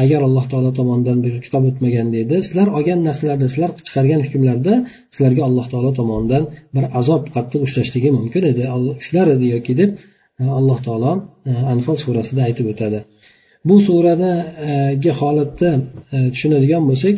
agar 0.03 0.21
alloh 0.27 0.45
taolo 0.51 0.71
tomonidan 0.79 1.17
bir 1.25 1.33
kitob 1.45 1.63
o'tmaganda 1.69 2.17
edi 2.23 2.35
sizlar 2.47 2.67
olgan 2.77 2.99
narsalarda 3.07 3.47
sizlar 3.53 3.71
chiqargan 3.87 4.21
hukmlarda 4.25 4.73
sizlarga 5.13 5.41
alloh 5.49 5.65
taolo 5.71 5.91
tomonidan 5.99 6.43
bir 6.75 6.85
azob 6.99 7.23
qattiq 7.35 7.59
ushlashligi 7.67 8.09
mumkin 8.17 8.43
edi. 8.51 8.63
Ushlar 9.01 9.27
edi 9.35 9.45
yoki 9.55 9.73
deb 9.81 9.89
e, 10.41 10.43
alloh 10.59 10.79
taolo 10.87 11.11
e, 11.49 11.51
anfol 11.73 11.97
surasida 12.03 12.41
aytib 12.47 12.67
o'tadi. 12.73 12.99
Bu 13.67 13.75
suradagi 13.87 15.11
holatda 15.19 15.69
e, 16.15 16.17
tushunadigan 16.33 16.83
bo'lsak 16.89 17.15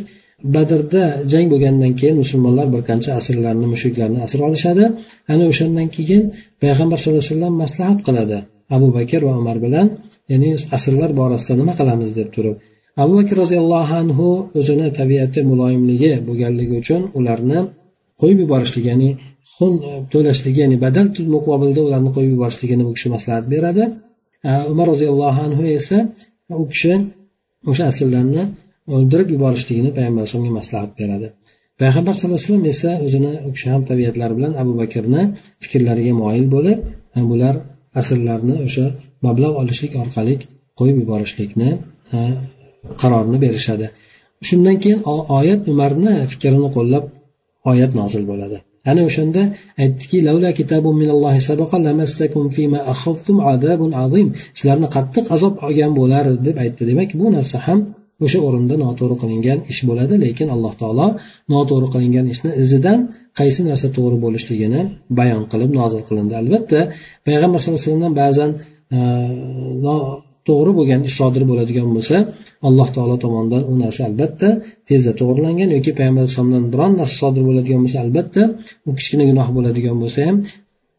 badrda 0.55 1.03
jang 1.31 1.47
bo'lgandan 1.53 1.91
keyin 1.99 2.17
musulmonlar 2.23 2.67
bir 2.73 2.81
qancha 2.89 3.11
asrlarni 3.19 3.67
mushuklarni 3.73 4.19
asir 4.25 4.39
olishadi. 4.47 4.83
Ana 5.33 5.43
o'shandan 5.51 5.87
keyin 5.97 6.23
payg'ambar 6.63 6.97
sallallohu 6.99 7.23
alayhi 7.23 7.33
vasallam 7.35 7.55
maslahat 7.63 7.99
qiladi. 8.07 8.37
Abu 8.75 8.87
bakr 8.97 9.21
va 9.27 9.33
umar 9.41 9.57
bilan 9.65 9.87
ya'ni 10.31 10.49
asrlar 10.77 11.11
borasida 11.19 11.53
nima 11.61 11.73
qilamiz 11.79 12.11
deb 12.19 12.29
turib. 12.35 12.55
Abu 13.04 13.13
bakr 13.19 13.36
roziyallohu 13.43 13.93
anhu 14.04 14.27
o'zini 14.60 14.88
tabiati 14.99 15.39
muloyimligi 15.51 16.12
bo'lganligi 16.27 16.75
uchun 16.82 17.01
ularni 17.19 17.60
qo'yib 18.21 18.38
yuborishlik 18.43 18.86
ya'ni 18.91 19.10
xun 19.54 19.73
e, 19.89 19.91
to'lashlik 20.13 20.56
ya'ni 20.62 20.77
badal 20.86 21.08
muqobilda 21.36 21.82
ularni 21.88 22.10
qo'yib 22.15 22.32
yuborishligini 22.36 22.84
bu 22.88 22.91
kishi 22.97 23.08
maslahat 23.15 23.45
beradi? 23.54 23.84
E, 24.49 24.51
Umar 24.71 24.86
roziyallohu 24.93 25.39
anhu 25.47 25.63
esa 25.80 25.97
u 26.62 26.63
kishi 26.73 26.93
o'sha 27.69 27.84
asllarni 27.91 28.43
o'ldirib 28.95 29.30
yuborishligini 29.36 29.89
payg'ambar 29.97 30.21
alayhisalomga 30.21 30.54
maslahat 30.60 30.91
beradi. 30.99 31.27
Payg'ambar 31.82 32.13
sallallohu 32.17 32.39
alayhi 32.39 32.49
vasallam 32.49 32.67
esa 32.73 32.89
o'zini 33.06 33.32
u 33.47 33.49
kishi 33.56 33.67
ham 33.73 33.82
tabiatlari 33.91 34.34
bilan 34.38 34.54
abu 34.62 34.73
bakrni 34.82 35.21
fikrlariga 35.63 36.13
moyil 36.23 36.45
bo'lib 36.56 36.80
e, 37.17 37.19
bular 37.32 37.56
asrlarni 37.99 38.56
o'sha 38.65 38.86
mablag' 39.25 39.56
olishlik 39.62 39.93
orqali 40.04 40.34
qo'yib 40.80 40.97
yuborishlikni 41.01 41.69
qarorini 43.01 43.37
berishadi. 43.45 43.85
Shundan 44.47 44.77
keyin 44.83 44.99
oyat 45.39 45.61
umarni 45.73 46.15
fikrini 46.31 46.69
qo'llab 46.75 47.05
oyat 47.71 47.91
nozil 47.99 48.23
bo'ladi. 48.31 48.57
Ana 48.91 49.01
o'shanda 49.09 49.41
aytdiki 49.83 50.17
sizlarni 54.57 54.87
qattiq 54.95 55.25
azob 55.35 55.53
olgan 55.67 55.91
bo'lar 55.99 56.25
deb 56.47 56.55
aytdi. 56.63 56.81
Demak 56.89 57.09
bu 57.21 57.25
narsa 57.35 57.57
ham 57.67 57.79
o'sha 58.25 58.39
o'rinda 58.47 58.75
noto'g'ri 58.85 59.15
qilingan 59.21 59.59
ish 59.71 59.81
bo'ladi 59.89 60.13
lekin 60.25 60.47
alloh 60.55 60.73
taolo 60.81 61.07
noto'g'ri 61.53 61.87
qilingan 61.93 62.25
ishni 62.33 62.51
izidan 62.63 62.99
qaysi 63.39 63.61
narsa 63.69 63.87
to'g'ri 63.97 64.17
bo'lishligini 64.25 64.81
bayon 65.19 65.43
qilib 65.51 65.71
nozil 65.79 66.01
qilindi. 66.07 66.33
Albatta 66.41 66.79
payg'ambar 67.27 67.57
sallallohu 67.59 67.79
alayhi 67.79 67.89
vasallamdan 67.89 68.13
ba'zan 68.21 68.49
to'g'ri 70.47 70.71
bo'lgan 70.80 71.01
ish 71.08 71.15
sodir 71.19 71.43
bo'ladigan 71.49 71.88
bo'lsa 71.95 72.15
alloh 72.67 72.88
taolo 72.95 73.15
tomonidan 73.23 73.63
u 73.71 73.73
narsa 73.84 74.01
albatta 74.10 74.47
tezda 74.89 75.12
to'g'rilangan 75.19 75.69
yoki 75.75 75.91
payg'ambar 75.97 76.21
alayhisalomdan 76.23 76.65
biron 76.73 76.91
narsa 77.01 77.15
sodir 77.23 77.43
bo'ladigan 77.49 77.82
bo'lsa 77.86 77.99
albatta 78.06 78.41
u 78.89 78.91
kichkina 78.97 79.23
gunoh 79.30 79.47
bo'ladigan 79.56 79.95
bo'lsa 80.01 80.19
ham 80.27 80.38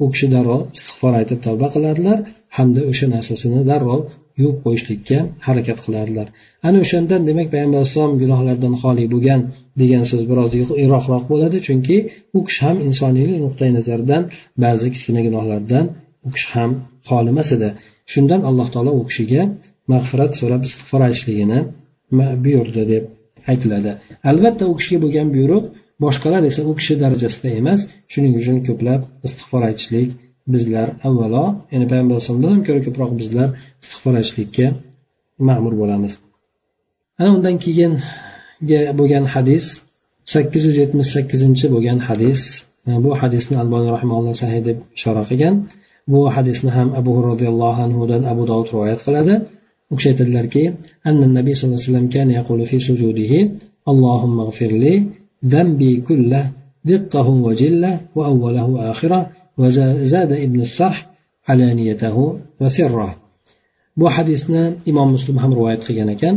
u 0.03 0.07
kishi 0.13 0.27
darrov 0.35 0.61
istig'for 0.77 1.13
aytib 1.21 1.39
tavba 1.47 1.67
qiladilar 1.75 2.19
hamda 2.57 2.81
o'sha 2.91 3.07
narsasini 3.15 3.61
darrov 3.71 4.01
yuvib 4.41 4.59
qo'yishlikka 4.65 5.19
harakat 5.47 5.79
qiladilar 5.85 6.27
ana 6.67 6.79
o'shandan 6.85 7.21
demak 7.29 7.49
payg'ambar 7.55 7.79
alayhissalom 7.81 8.15
gunohlardan 8.23 8.75
xoli 8.83 9.05
bo'lgan 9.15 9.41
degan 9.81 10.05
so'z 10.11 10.23
biroz 10.31 10.51
yiroqroq 10.83 11.25
bo'ladi 11.33 11.59
chunki 11.67 11.97
u 12.37 12.39
kishi 12.47 12.61
ham 12.67 12.77
insoniylik 12.89 13.39
nuqtai 13.47 13.71
nazaridan 13.79 14.23
ba'zi 14.65 14.87
kichkina 14.95 15.21
gunohlardan 15.27 15.85
u 16.27 16.29
kishi 16.35 16.49
ham 16.57 16.71
xoli 17.09 17.29
emas 17.35 17.49
edi. 17.57 17.69
Shundan 18.13 18.41
alloh 18.49 18.69
taolo 18.75 18.93
u 19.01 19.03
kishiga 19.09 19.43
mag'firat 19.93 20.33
so'rab 20.41 20.63
istig'for 20.69 21.01
aytishligini 21.09 21.59
buyurdi 22.45 22.83
deb 22.93 23.05
aytiladi. 23.51 23.93
Albatta 24.31 24.65
u 24.73 24.75
kishiga 24.79 24.99
bo'lgan 25.05 25.29
buyruq 25.37 25.65
boshqalar 26.05 26.43
esa 26.51 26.61
u 26.71 26.73
kishi 26.79 26.95
darajasida 27.03 27.49
emas 27.61 27.81
shuning 28.13 28.35
uchun 28.41 28.57
ko'plab 28.69 29.01
istig'for 29.27 29.63
aytishlik 29.69 30.09
bizlar 30.55 30.89
avvalo 31.09 31.45
ya'ni 31.73 31.87
payg'ambar 31.91 32.15
alayhisalomdan 32.17 32.51
ham 32.55 32.63
ko'ra 32.69 32.81
ko'proq 32.87 33.11
bizlar 33.21 33.49
istig'for 33.83 34.15
aytishlikka 34.21 34.67
ma'mur 35.49 35.75
bo'lamiz. 35.81 36.13
Ana 37.21 37.31
undan 37.37 37.57
keyin 37.65 37.93
bo'lgan 38.99 39.25
hadis 39.35 39.65
sakkiz 40.35 40.63
yuz 40.69 40.77
yetmish 40.83 41.11
sakkizinchi 41.17 41.67
bo'lgan 41.75 41.99
hadis. 42.09 42.41
Bu 43.05 43.11
hadisni 43.23 43.57
alboniy 43.63 43.91
rahimalloh 43.97 44.35
sahiy 44.43 44.63
deb 44.69 44.79
ishora 44.99 45.23
qilgan. 45.31 45.55
bu 46.12 46.20
hadisni 46.36 46.70
ham 46.78 46.88
abu 47.00 47.14
roziyallohu 47.30 47.80
anhudan 47.88 48.22
abu 48.32 48.42
dovud 48.50 48.68
rivoyat 48.74 49.00
qiladi 49.06 49.34
u 49.92 49.94
kishi 49.98 50.08
aytadilarki 50.14 50.64
anna 51.10 51.26
nabiy 51.38 51.54
sallallohu 51.56 51.80
alayhi 51.80 51.90
vasallam 51.92 52.08
kana 52.16 52.32
yaqulu 52.40 52.64
fi 52.72 52.78
sujudihi 52.88 53.40
allohumma 53.92 54.44
g'firli 54.50 54.96
ذنبي 55.54 55.94
كله 56.08 56.44
دقه 56.92 57.28
وجله 57.48 57.94
وأوله 58.18 58.66
وآخره 58.76 59.22
وزاد 59.62 60.32
ابن 60.46 60.60
الصرح 60.68 60.98
alaniyatahu 61.54 62.24
va 62.62 62.70
sirra 62.78 63.10
bu 64.00 64.06
hadisni 64.16 64.64
imom 64.92 65.10
muslim 65.16 65.38
ham 65.44 65.52
rivoyat 65.58 65.82
qilgan 65.88 66.10
ekan 66.16 66.36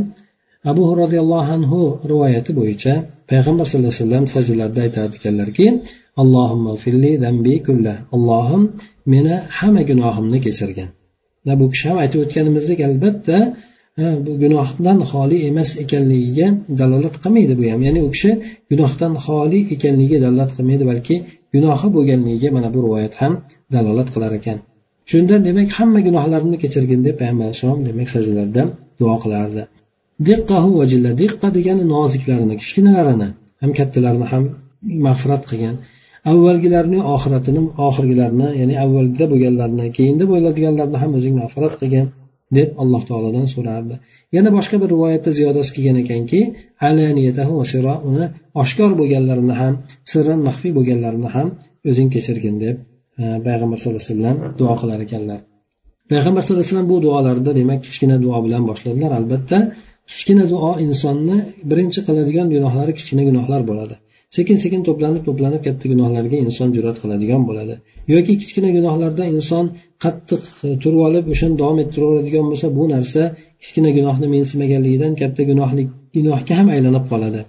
abu 0.72 0.82
roziyallohu 1.02 1.50
anhu 1.56 1.80
rivoyati 2.12 2.50
bo'yicha 2.58 2.94
payg'ambar 3.30 3.64
sallallohu 3.66 3.92
alayhi 3.92 4.04
vasallam 4.04 4.24
sajdalarda 4.34 4.80
aytar 4.86 5.08
ekanlarki 5.18 5.66
allohimma 6.21 6.73
filli 6.83 7.11
dambi 7.25 7.55
kulla 7.67 7.93
allohim 8.15 8.63
meni 9.13 9.35
hamma 9.57 9.81
gunohimni 9.89 10.39
kechirgin 10.45 10.89
va 11.47 11.53
bu 11.59 11.65
kishi 11.73 11.85
ham 11.89 11.97
aytib 12.03 12.19
o'tganimizdek 12.25 12.79
albatta 12.89 13.37
bu 14.25 14.31
gunohdan 14.43 14.97
xoli 15.11 15.37
emas 15.49 15.69
ekanligiga 15.83 16.47
dalolat 16.79 17.15
qilmaydi 17.23 17.53
bu 17.59 17.63
ham. 17.71 17.81
Ya'ni 17.87 18.01
u 18.07 18.09
kishi 18.15 18.31
gunohdan 18.71 19.13
xoli 19.25 19.59
ekanligiga 19.75 20.17
dalolat 20.25 20.51
qilmaydi 20.57 20.83
balki 20.91 21.15
gunohi 21.55 21.87
bo'lganligiga 21.95 22.49
mana 22.57 22.69
bu 22.75 22.79
rivoyat 22.85 23.13
ham 23.21 23.33
dalolat 23.75 24.07
qilar 24.13 24.31
ekan. 24.39 24.57
Shundan 25.11 25.41
demak 25.47 25.69
hamma 25.77 25.99
gunohlarimni 26.07 26.57
kechirgin 26.63 26.99
deb 27.07 27.15
payg'ambar 27.19 27.43
alayhissalom 27.47 27.79
demak 27.89 28.07
sajdalarda 28.13 28.63
duo 28.99 29.15
qilardi. 29.23 29.63
Diqqahu 30.27 30.69
vajilla 30.79 31.11
diqqa 31.21 31.47
degani 31.57 31.83
noziklarini 31.93 32.55
kichkinalarini 32.61 33.27
ham 33.61 33.71
kattalarini 33.79 34.27
ham 34.31 34.43
mag'firat 35.05 35.43
qilgan. 35.49 35.75
Avvalgilarni 36.31 36.99
oxiratini 37.15 37.61
oxirgilarni 37.87 38.47
ya'ni 38.61 38.75
avvalda 38.83 39.25
bo'lganlarni 39.31 39.85
keyinda 39.97 40.23
bo'ladiganlarni 40.33 40.97
ham 41.03 41.11
o'zing 41.17 41.33
mag'firat 41.41 41.73
qilgin 41.81 42.05
deb 42.57 42.69
alloh 42.81 43.01
taolodan 43.09 43.47
so'rardi. 43.53 43.95
Yana 44.35 44.49
boshqa 44.57 44.75
bir 44.81 44.89
rivoyatda 44.93 45.31
ziyodasi 45.39 45.71
kelgan 45.75 45.97
ekanki 46.03 46.39
uni 48.09 48.25
oshkor 48.61 48.91
bo'lganlarini 48.99 49.55
ham 49.61 49.73
sirran 50.11 50.39
maxfiy 50.47 50.71
bo'lganlarini 50.77 51.29
ham 51.35 51.47
o'zing 51.89 52.09
kechirgin 52.15 52.55
deb 52.65 52.75
e, 53.21 53.23
payg'ambar 53.45 53.77
sallallohu 53.81 54.01
alayhi 54.03 54.13
vasallam 54.13 54.37
duo 54.59 54.73
qilar 54.81 54.99
ekanlar. 55.05 55.39
Payg'ambar 56.11 56.41
sallallohu 56.43 56.63
alayhi 56.63 56.73
vasallam 56.73 56.89
bu 56.93 56.97
duolarida 57.05 57.51
demak 57.59 57.79
kichkina 57.85 58.15
duo 58.25 58.37
bilan 58.45 58.63
boshladilar. 58.69 59.11
Albatta 59.19 59.57
kichkina 60.11 60.45
duo 60.53 60.71
insonni 60.85 61.37
birinchi 61.69 61.99
qiladigan 62.07 62.47
gunohlari 62.53 62.91
kichkina 62.97 63.23
gunohlar 63.29 63.61
bo'ladi. 63.69 63.95
Sekin 64.35 64.57
sekin 64.63 64.81
to'planib 64.87 65.23
to'planib 65.27 65.61
katta 65.67 65.85
gunohlarga 65.91 66.37
inson 66.45 66.69
jur'at 66.75 66.97
qiladigan 67.03 67.41
bo'ladi. 67.49 67.73
Yoki 68.13 68.33
kichkina 68.41 68.69
gunohlarda 68.77 69.23
inson 69.35 69.65
qattiq 70.03 70.43
e, 70.67 70.69
turib 70.83 71.01
olib 71.07 71.25
o'shani 71.33 71.55
davom 71.61 71.77
ettiraveradigan 71.83 72.45
bo'lsa 72.51 72.67
bu 72.77 72.83
narsa 72.93 73.21
kichkina 73.61 73.89
gunohni 73.97 74.27
mensimaganligidan 74.35 75.13
katta 75.21 75.41
gunohlik 75.51 75.87
gunohga 76.15 76.53
ham 76.59 76.67
aylanib 76.75 77.05
qoladi. 77.11 77.41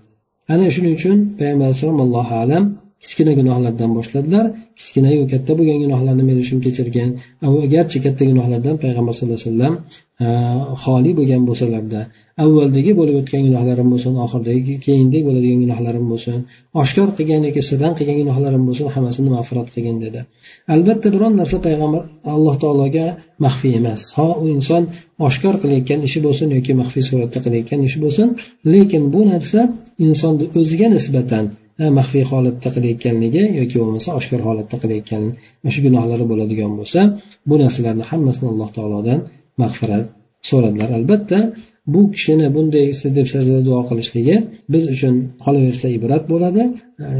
Ana 0.53 0.67
shuning 0.75 0.95
uchun 0.99 1.19
payg'ambar 1.39 1.67
alayhisalom 1.69 1.99
allohu 2.07 2.35
alam 2.45 2.65
kichkina 3.03 3.33
gunohlardan 3.39 3.91
boshladilar. 3.99 4.45
Kichkinayu 4.79 5.23
katta 5.33 5.53
bo'lgan 5.59 5.79
gunohlarni 5.85 6.25
men 6.31 6.37
uchun 6.45 6.59
kechirgin 6.67 7.09
garchi 7.75 7.99
katta 8.07 8.23
gunohlardan 8.31 8.75
payg'ambar 8.83 9.15
sallallohu 9.19 9.41
alayhi 9.41 9.51
vasallam 9.53 9.75
xoli 10.85 11.11
bo'lgan 11.19 11.43
bo'lsalarda 11.49 12.01
avvaldagi 12.45 12.93
bo'lib 13.01 13.17
o'tgan 13.21 13.43
gunohlarim 13.49 13.89
bo'lsin 13.93 14.13
oxiridagi 14.25 14.75
keyindagi 14.87 15.25
bo'ladigan 15.29 15.59
gunohlarim 15.65 16.05
bo'lsin 16.13 16.39
oshkor 16.83 17.09
qilgan 17.19 17.43
yoki 17.49 17.63
sirdan 17.69 17.93
qilgan 17.99 18.17
gunohlarim 18.23 18.63
bo'lsin 18.69 18.87
hammasini 18.95 19.29
mag'firat 19.37 19.69
qilgin 19.75 19.97
dedi. 20.05 20.21
Albatta 20.75 21.09
biron 21.15 21.33
narsa 21.41 21.57
payg'ambar 21.67 22.03
alloh 22.35 22.55
taologa 22.63 23.07
maxfiy 23.45 23.73
emas. 23.81 24.01
Ho 24.17 24.29
u 24.43 24.45
inson 24.57 24.83
oshkor 25.29 25.55
qilayotgan 25.63 26.01
ishi 26.09 26.19
bo'lsin 26.27 26.49
yoki 26.57 26.73
maxfiy 26.81 27.05
suratda 27.11 27.39
qilayotgan 27.45 27.81
ishi 27.89 27.99
bo'lsin 28.05 28.29
lekin 28.73 29.03
bu 29.15 29.21
narsa 29.33 29.61
insonni 30.07 30.45
o'ziga 30.61 30.87
nisbatan 30.97 31.45
maxfiy 31.99 32.25
holatda 32.31 32.69
qilayotganligi 32.75 33.43
yoki 33.61 33.77
bo'lmasa 33.83 34.09
oshkor 34.19 34.41
holatda 34.49 34.77
qilayotgan 34.83 35.23
shu 35.75 35.81
gunohlari 35.87 36.25
bo'ladigan 36.31 36.73
bo'lsa 36.79 37.01
bu 37.49 37.55
narsalarni 37.63 38.05
hammasini 38.11 38.49
alloh 38.53 38.71
taolodan 38.77 39.19
mag'firat 39.63 40.05
so'radilar. 40.49 40.89
Albatta 40.99 41.39
bu 41.95 42.01
kishini 42.15 42.47
bunday 42.57 42.87
deb 43.17 43.27
sajda 43.35 43.59
duo 43.69 43.81
qilishligi 43.91 44.37
biz 44.73 44.85
uchun 44.95 45.15
qolaversa 45.45 45.87
ibrat 45.97 46.25
bo'ladi. 46.33 46.63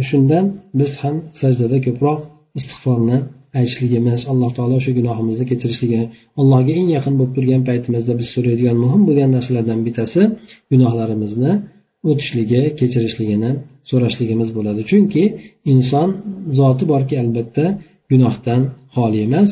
Shundan 0.09 0.45
biz 0.79 0.91
ham 1.03 1.17
sajdada 1.41 1.79
ko'proq 1.87 2.21
istig'forni 2.59 3.19
aytishligimiz 3.61 4.21
alloh 4.33 4.51
taolo 4.57 4.77
shu 4.85 4.91
gunohimizni 4.99 5.45
kechirishligi 5.51 6.03
allohga 6.41 6.73
eng 6.81 6.89
yaqin 6.97 7.15
bo'lib 7.19 7.33
turgan 7.37 7.63
paytimizda 7.69 8.13
biz 8.21 8.29
so'raydigan 8.35 8.77
muhim 8.85 9.03
bo'lgan 9.09 9.31
narsalardan 9.37 9.81
bittasi 9.87 10.21
gunohlarimizni 10.73 11.53
o'tishligi 12.11 12.63
kechirishligini 12.79 13.51
so'rashligimiz 13.91 14.49
bo'ladi. 14.57 14.81
Chunki 14.91 15.23
inson 15.73 16.09
zoti 16.59 16.85
borki 16.93 17.15
albatta 17.23 17.65
gunohdan 18.13 18.61
xoli 18.95 19.19
emas. 19.27 19.49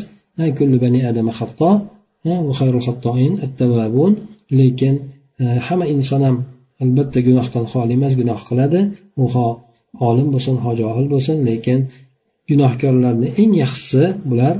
Bani 0.84 1.00
adama 1.10 1.32
lekin 4.58 4.94
e, 5.42 5.44
hamma 5.66 5.86
inson 5.94 6.20
ham 6.26 6.36
albatta 6.82 7.18
gunohdan 7.28 7.64
xoli 7.72 7.92
emas 7.98 8.12
gunoh 8.20 8.40
qiladi. 8.48 8.80
U 9.22 9.24
ho 9.34 9.46
olim 10.08 10.28
bo'lsin 10.34 10.56
ho 10.64 10.70
johil 10.80 11.06
bo'lsin. 11.14 11.36
Lekin 11.48 11.78
gunohkorlarni 12.50 13.28
eng 13.42 13.52
yaxshisi 13.62 14.04
bular 14.30 14.54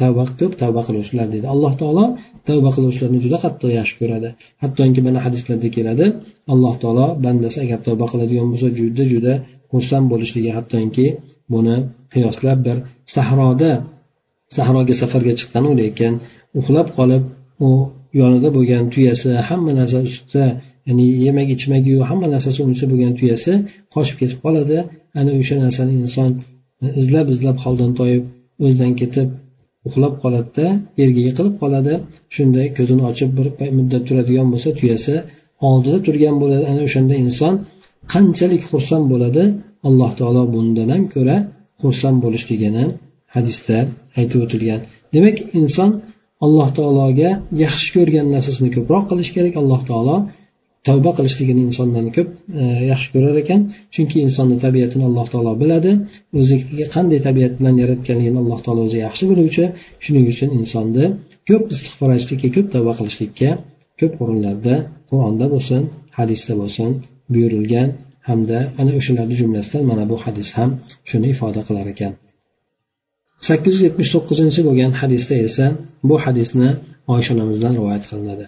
tavba 0.00 0.24
ko'p 0.40 0.52
tavba 0.62 0.80
qiluvchilar 0.88 1.26
deydi 1.32 1.46
alloh 1.54 1.72
taolo 1.80 2.04
tavba 2.48 2.70
qiluvchilarni 2.76 3.18
juda 3.24 3.38
qattiq 3.44 3.70
yaxshi 3.78 3.94
ko'radi. 4.00 4.28
Hattoki 4.62 5.00
mana 5.06 5.18
hadislarda 5.26 5.68
keladi 5.76 6.06
alloh 6.52 6.74
taolo 6.82 7.06
bandasi 7.24 7.58
agar 7.64 7.78
tavba 7.86 8.06
qiladigan 8.12 8.48
bo'lsa 8.52 8.68
juda 8.78 9.04
juda 9.12 9.32
xursand 9.72 10.06
bo'lishligi 10.12 10.50
hattoki 10.58 11.06
buni 11.52 11.76
qiyoslab 12.12 12.58
bir 12.66 12.76
sahroda 13.14 13.72
sahroga 14.56 14.94
safarga 15.02 15.32
chiqqan 15.40 15.64
lekin 15.80 16.12
uxlab 16.60 16.88
qolib 16.98 17.22
u 17.66 17.70
yonida 18.20 18.48
bo'lgan 18.56 18.84
tuyasi 18.94 19.30
hamma 19.48 19.72
narsa 19.80 19.98
ustida 20.08 20.46
ya'ni 20.88 21.06
yemak 21.26 21.48
ichmagiyu 21.56 22.00
hamma 22.10 22.26
narsasi 22.34 22.58
unisi 22.66 22.84
bo'lgan 22.90 23.12
tuyasi 23.20 23.52
qochib 23.94 24.16
ketib 24.20 24.38
qoladi. 24.44 24.78
Ana 25.20 25.30
o'sha 25.40 25.56
narsani 25.64 25.94
inson 26.02 26.30
izlab 27.00 27.26
izlab 27.34 27.56
holdan 27.64 27.90
toyib 27.98 28.24
o'zidan 28.64 28.92
ketib 29.00 29.28
uxlab 29.88 30.14
qoladida 30.22 30.66
yerga 31.00 31.20
yiqilib 31.28 31.54
qoladi. 31.62 31.94
Shunday 32.34 32.66
ko'zini 32.78 33.02
ochib 33.10 33.30
bir 33.38 33.46
muddat 33.78 34.02
turadigan 34.08 34.46
bo'lsa 34.52 34.70
tuyasi 34.80 35.14
oldida 35.68 35.98
turgan 36.06 36.36
bo'ladi. 36.42 36.64
Ana 36.72 36.82
o'shanda 36.88 37.14
inson 37.24 37.54
qanchalik 38.12 38.62
xursand 38.70 39.04
bo'ladi? 39.12 39.44
Alloh 39.88 40.10
taolo 40.18 40.42
bundan 40.54 40.88
ham 40.94 41.04
ko'ra 41.14 41.36
xursand 41.82 42.18
bo'lishligini 42.24 42.84
hadisda 43.34 43.76
aytib 44.18 44.38
o'tilgan. 44.44 44.80
Demak 45.14 45.36
inson 45.60 45.90
alloh 46.44 46.68
taologa 46.78 47.30
yaxshi 47.64 47.88
ko'rgan 47.96 48.26
narsasini 48.34 48.70
ko'proq 48.76 49.04
qilish 49.10 49.30
kerak. 49.36 49.54
Alloh 49.62 49.80
taolo 49.90 50.16
tavba 50.86 51.10
qilishligini 51.18 51.62
insondan 51.68 52.06
ko'p 52.16 52.28
e, 52.60 52.62
yaxshi 52.92 53.08
ko'rar 53.14 53.36
ekan. 53.42 53.60
Chunki 53.94 54.16
insonni 54.26 54.56
tabiatini 54.64 55.04
alloh 55.08 55.26
taolo 55.32 55.52
biladi. 55.62 55.90
O'ziga 56.40 56.86
qanday 56.94 57.20
tabiat 57.28 57.52
bilan 57.58 57.74
yaratganligini 57.82 58.38
alloh 58.42 58.60
taolo 58.64 58.82
o'zi 58.88 58.98
yaxshi 59.06 59.24
biluvchi. 59.30 59.64
Shuning 60.04 60.24
uchun 60.32 60.48
insonni 60.60 61.04
ko'p 61.48 61.64
istig'for 61.74 62.08
aytishlikka 62.14 62.48
ko'p 62.56 62.66
tavba 62.74 62.92
qilishlikka 62.98 63.50
ko'p 64.00 64.12
o'rinlarda 64.22 64.74
qur'onda 65.10 65.46
bo'lsin 65.54 65.82
hadisda 66.18 66.52
bo'lsin 66.60 66.90
buyurilgan 67.32 67.88
hamda 68.28 68.58
ana 68.80 68.92
o'shalarni 68.98 69.34
jumlasidan 69.40 69.82
mana 69.90 70.04
bu 70.10 70.16
hadis 70.24 70.48
ham 70.58 70.70
shuni 71.10 71.26
ifoda 71.34 71.60
qilar 71.68 71.86
ekan. 71.94 72.12
sakkiz 73.48 73.72
yuz 73.74 73.82
yetmish 73.88 74.10
to'qqizinchi 74.14 74.60
bo'lgan 74.68 74.92
hadisda 75.00 75.34
esa 75.48 75.66
bu 76.08 76.16
hadisni 76.24 76.68
oysha 77.14 77.30
onamizdan 77.36 77.72
rivoyat 77.78 78.04
qilinadi. 78.10 78.44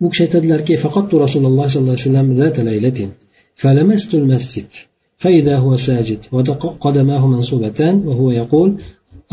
Bu 0.00 0.06
kishi 0.10 0.22
aytadilarki 0.26 0.74
faqattu 0.84 1.14
rasululloh 1.24 1.66
sollallohu 1.74 1.96
alayhi 1.96 2.08
vasallam 2.08 2.28
ذات 2.40 2.56
ليلة 2.70 2.98
فلمست 3.62 4.10
المسجد 4.20 4.68
فإذا 5.22 5.54
هو 5.64 5.70
ساجد 5.76 6.20
وقدماه 6.32 7.22
منصوبتان 7.34 7.94
وهو 8.08 8.30
يقول 8.30 8.70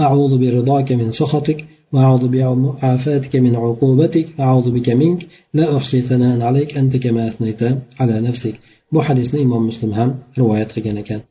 أعوذ 0.06 0.34
برضاك 0.44 0.90
من 0.92 1.08
سخطك 1.20 1.60
وأعوذ 1.94 2.24
بعافاتك 2.34 3.34
من 3.46 3.54
عقوبتك 3.64 4.28
أعوذ 4.46 4.68
بك 4.76 4.90
منك 5.02 5.22
لا 5.58 5.66
أحصي 5.78 6.00
ثناء 6.10 6.42
عليك 6.48 6.70
أنت 6.82 6.94
كما 7.04 7.22
أثنيت 7.28 7.62
على 8.00 8.16
نفسك 8.28 8.56
bu 8.94 9.00
hadisni 9.08 9.40
imom 9.46 9.64
muslim 9.70 9.92
ham 10.00 10.10
rivoyat 10.40 10.70
qilgan 10.76 10.98
ekan 11.04 11.22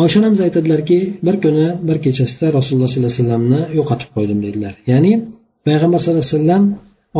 oysha 0.00 0.16
onamiz 0.20 0.40
aytadilarki 0.46 0.98
bir 1.26 1.36
kuni 1.44 1.66
bir 1.88 1.96
kechasida 2.04 2.46
rasululloh 2.58 2.88
sollallohu 2.92 3.12
alayhi 3.12 3.22
vasallamni 3.22 3.60
yo'qotib 3.78 4.08
qo'ydim 4.16 4.38
dedilar 4.46 4.74
ya'ni 4.92 5.12
payg'ambar 5.66 5.98
sallallohu 6.00 6.24
alayhi 6.24 6.36
vasallam 6.36 6.64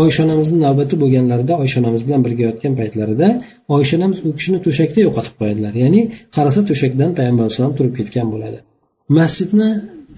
oysha 0.00 0.20
onamizni 0.26 0.58
navbati 0.66 0.94
bo'lganlarida 1.02 1.54
oysha 1.62 1.76
onamiz 1.82 2.02
bilan 2.06 2.20
birga 2.26 2.42
yotgan 2.48 2.72
paytlarida 2.80 3.28
oysha 3.76 3.94
onamiz 3.98 4.18
u 4.26 4.30
kishini 4.38 4.58
to'shakda 4.66 4.98
yo'qotib 5.06 5.34
qo'yadilar. 5.40 5.72
Ya'ni 5.84 6.00
qarasa 6.36 6.60
to'shakdan 6.70 7.10
payg'ambar 7.18 7.42
alayhisalom 7.44 7.74
turib 7.78 7.94
ketgan 7.98 8.26
bo'ladi. 8.34 8.58
Masjidni 9.18 9.68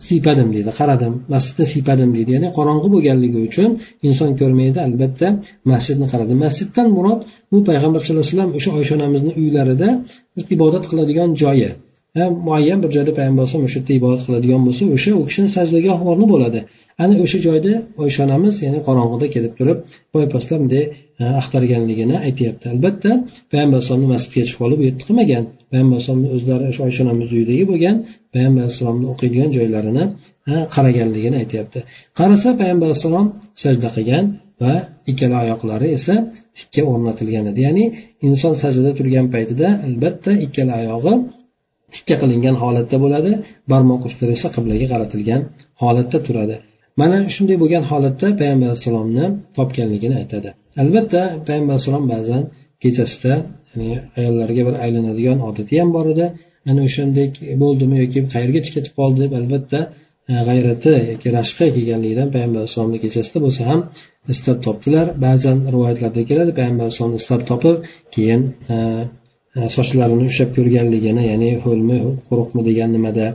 siypadim 0.07 0.49
deydi 0.55 0.71
qaradim. 0.81 1.13
Masjidni 1.35 1.67
siypadim 1.73 2.11
deydi. 2.17 2.31
Ya'ni 2.37 2.49
qorong'i 2.59 2.89
bo'lganligi 2.95 3.39
uchun 3.49 3.71
inson 4.09 4.31
ko'rmaydi 4.41 4.79
albatta 4.87 5.27
masjidni 5.73 6.07
qaradi 6.13 6.35
masjiddan 6.45 6.87
murod 6.97 7.21
bu 7.53 7.59
payg'ambar 7.69 8.01
sallallohu 8.05 8.25
alayhi 8.25 8.37
vasallam 8.37 8.53
o'sha 8.59 8.71
oysha 8.79 8.93
onamizni 8.99 9.33
uylarida 9.41 9.89
ibodat 10.55 10.85
qiladigan 10.91 11.31
joyi. 11.43 11.71
Muayyan 12.47 12.79
bir 12.83 12.91
joyda 12.97 13.13
payg'ambar 13.19 13.43
alayhisalom 13.43 13.67
o'sha 13.69 13.79
yerda 13.81 13.93
ibodat 14.01 14.21
qiladigan 14.27 14.63
bo'lsa 14.67 14.83
o'sha 14.97 15.11
u 15.21 15.23
kishini 15.29 15.49
sajdagoh 15.57 15.99
o'rni 16.11 16.27
bo'ladi. 16.33 16.61
Ana 17.03 17.15
o'sha 17.25 17.39
joyda 17.47 17.73
oysha 18.03 18.21
onamiz 18.27 18.55
ya'ni 18.65 18.81
qorong'ida 18.89 19.27
kelib 19.35 19.53
turib 19.59 19.79
boypaslar 20.15 20.59
bunday 20.63 20.85
axtarganligini 21.41 22.17
aytyapti. 22.27 22.65
Albatta 22.75 23.11
payg'ambar 23.51 23.77
alayhisalomni 23.79 24.09
masjidga 24.15 24.43
chiqib 24.49 24.63
olib 24.67 24.79
u 24.83 24.85
yerda 24.89 25.03
qilmagan. 25.09 25.45
Payg'ambar 25.73 25.95
alayhisalomni 25.97 26.29
o'zlari 26.37 26.65
o'sha 26.71 26.83
oysha 26.89 27.01
onamiz 27.05 27.29
uyidagi 27.37 27.65
bo'lgan 27.71 27.97
payg'ambar 28.35 28.61
alayhissalomni 28.65 29.07
o'qiydigan 29.13 29.51
joylarini 29.57 30.05
qaraganligini 30.75 31.37
aytyapti. 31.43 31.79
Qarasa 32.19 32.49
payg'ambar 32.61 32.87
alayhissalom 32.89 33.27
sajda 33.63 33.89
qilgan 33.97 34.25
va 34.63 34.75
ikkala 35.11 35.37
oyoqlari 35.45 35.89
esa 35.99 36.15
tikka 36.57 36.83
o'rnatilgan 36.93 37.45
edi. 37.51 37.61
Ya'ni 37.69 37.85
inson 38.29 38.55
sajdada 38.63 38.91
turgan 38.99 39.27
paytida 39.35 39.69
albatta 39.87 40.31
ikkala 40.47 40.75
oyog'i 40.83 41.15
tikka 41.95 42.15
qilingan 42.23 42.57
holatda 42.63 42.97
bo'ladi 43.05 43.31
barmoq 43.73 44.01
uchlari 44.09 44.33
esa 44.39 44.49
qiblaga 44.57 44.87
qaratilgan 44.93 45.41
holatda 45.83 46.19
turadi. 46.27 46.57
Mana 47.01 47.17
shunday 47.35 47.57
bo'lgan 47.63 47.85
holatda 47.91 48.27
payg'ambar 48.41 48.67
alayhissalomni 48.71 49.25
topganligini 49.57 50.17
aytadi. 50.23 50.49
Albatta 50.83 51.21
payg'ambar 51.47 51.73
alayhissalom 51.75 52.05
ba'zan 52.15 52.43
kechasida 52.83 53.35
ya'ni 53.71 53.91
ayollarga 54.19 54.63
bir 54.69 54.75
aylanadigan 54.85 55.39
odati 55.49 55.75
ham 55.81 55.91
bor 55.97 56.07
edi. 56.15 56.27
Ana 56.71 56.81
o'shandek 56.89 57.33
bo'ldimi 57.63 57.97
yoki 58.03 58.21
qayergacha 58.35 58.71
ketib 58.77 58.93
qoldi 59.01 59.19
deb 59.25 59.33
albatta 59.41 59.81
e, 60.31 60.35
g'ayrati 60.49 60.93
yoki 61.13 61.29
rashqi 61.39 61.67
kelganligidan 61.77 62.29
payg'ambar 62.35 62.61
alayhissalomni 62.63 62.99
kechasida 63.05 63.39
bo'lsa 63.45 63.63
ham 63.71 63.81
istab 64.35 64.59
topdilar. 64.67 65.07
Ba'zan 65.27 65.59
rivoyatlarda 65.75 66.23
keladi 66.31 66.53
payg'ambar 66.59 66.85
alayhissalomni 66.87 67.19
istab 67.23 67.41
topib 67.51 67.77
keyin 68.15 68.41
e, 68.75 68.77
E, 69.59 69.61
sochlarini 69.77 70.25
ushlab 70.31 70.51
ko'rganligini 70.57 71.23
ya'ni 71.31 71.51
ho'lmi 71.65 71.99
quruqmi 72.29 72.63
degan 72.69 72.91
nimada 72.97 73.27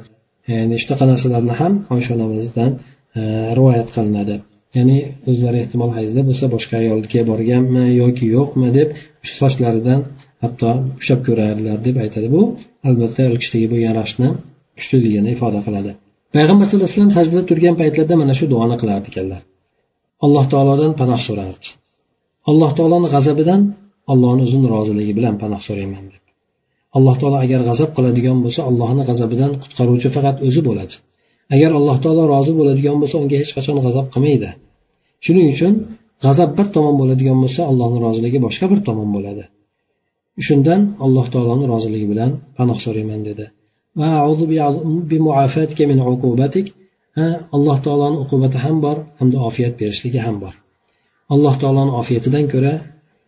e, 0.48 0.52
ya'ni 0.60 0.76
shunaqa 0.84 1.06
narsalarni 1.12 1.54
ham 1.62 1.74
oysha 1.96 2.12
onamizdan 2.18 2.72
e, 3.20 3.22
rivoyat 3.58 3.90
qilinadi. 3.96 4.36
Ya'ni 4.78 4.98
o'zlari 5.30 5.58
ehtimol 5.64 5.92
hayzda 5.98 6.22
bo'lsa 6.30 6.46
boshqa 6.56 6.76
ayolga 6.84 7.22
borganmi 7.32 7.86
yoki 8.02 8.26
yo'qmi 8.38 8.70
deb 8.78 8.90
o'sha 9.24 9.36
sochlaridan 9.44 10.00
hatto 10.44 10.70
ushlab 11.00 11.22
ko'rardilar 11.28 11.78
deb 11.88 11.96
aytadi. 12.04 12.28
Bu 12.36 12.42
albatta 12.90 13.20
ayol 13.26 13.38
kishidagi 13.42 13.68
bo'lgan 13.74 13.94
rashkni 14.02 14.30
kuchliligini 14.80 15.30
ifoda 15.36 15.60
qiladi. 15.68 15.92
Payg'ambar 16.36 16.66
sallallohu 16.68 16.88
alayhi 16.88 16.98
vasallam 16.98 17.16
sajdada 17.18 17.44
turgan 17.50 17.76
paytlarda 17.82 18.16
mana 18.22 18.34
shu 18.40 18.46
duoni 18.54 18.76
qilar 18.82 18.98
ekanlar 19.12 19.42
alloh 20.26 20.46
taolodan 20.54 20.92
panoh 21.00 21.20
so'rardi. 21.28 21.68
Alloh 22.50 22.72
taoloni 22.78 23.08
g'azabidan 23.14 23.62
allohni 24.12 24.42
o'zini 24.48 24.68
roziligi 24.76 25.14
bilan 25.18 25.36
panoh 25.42 25.62
so'rayman 25.68 26.06
deb. 26.14 26.24
Alloh 26.98 27.16
taolo 27.22 27.38
agar 27.46 27.62
g'azab 27.70 27.90
qiladigan 27.98 28.38
bo'lsa 28.46 28.62
allohni 28.70 29.04
g'azabidan 29.10 29.52
qutqaruvchi 29.62 30.10
faqat 30.16 30.38
o'zi 30.48 30.62
bo'ladi. 30.68 30.96
Agar 31.56 31.72
alloh 31.80 31.98
taolo 32.04 32.24
rozi 32.34 32.54
bo'ladigan 32.60 32.98
bo'lsa 33.02 33.16
unga 33.24 33.38
hech 33.42 33.52
qachon 33.58 33.78
g'azab 33.86 34.06
qilmaydi. 34.14 34.50
Shuning 35.26 35.48
uchun 35.54 35.74
g'azab 36.26 36.50
bir 36.58 36.68
tomon 36.76 36.96
bo'ladigan 37.02 37.38
bo'lsa 37.44 37.62
allohni 37.72 38.00
roziligi 38.08 38.40
boshqa 38.46 38.66
bir 38.72 38.80
tomon 38.88 39.10
bo'ladi. 39.16 39.44
Shundan 40.48 40.82
alloh 41.06 41.26
taoloni 41.34 41.66
roziligi 41.74 42.08
bilan 42.14 42.32
panoh 42.58 42.78
so'rayman 42.86 43.22
dedi. 43.30 43.46
Alloh 47.56 47.78
taoloni 47.86 48.18
uqubati 48.24 48.58
ham 48.66 48.78
bor 48.86 48.98
hamda 49.20 49.38
ofiyat 49.50 49.74
berishligi 49.82 50.20
ham 50.26 50.36
bor. 50.44 50.54
Alloh 51.34 51.56
taoloni 51.62 51.94
ofiyatidan 52.02 52.46
ko'ra 52.54 52.74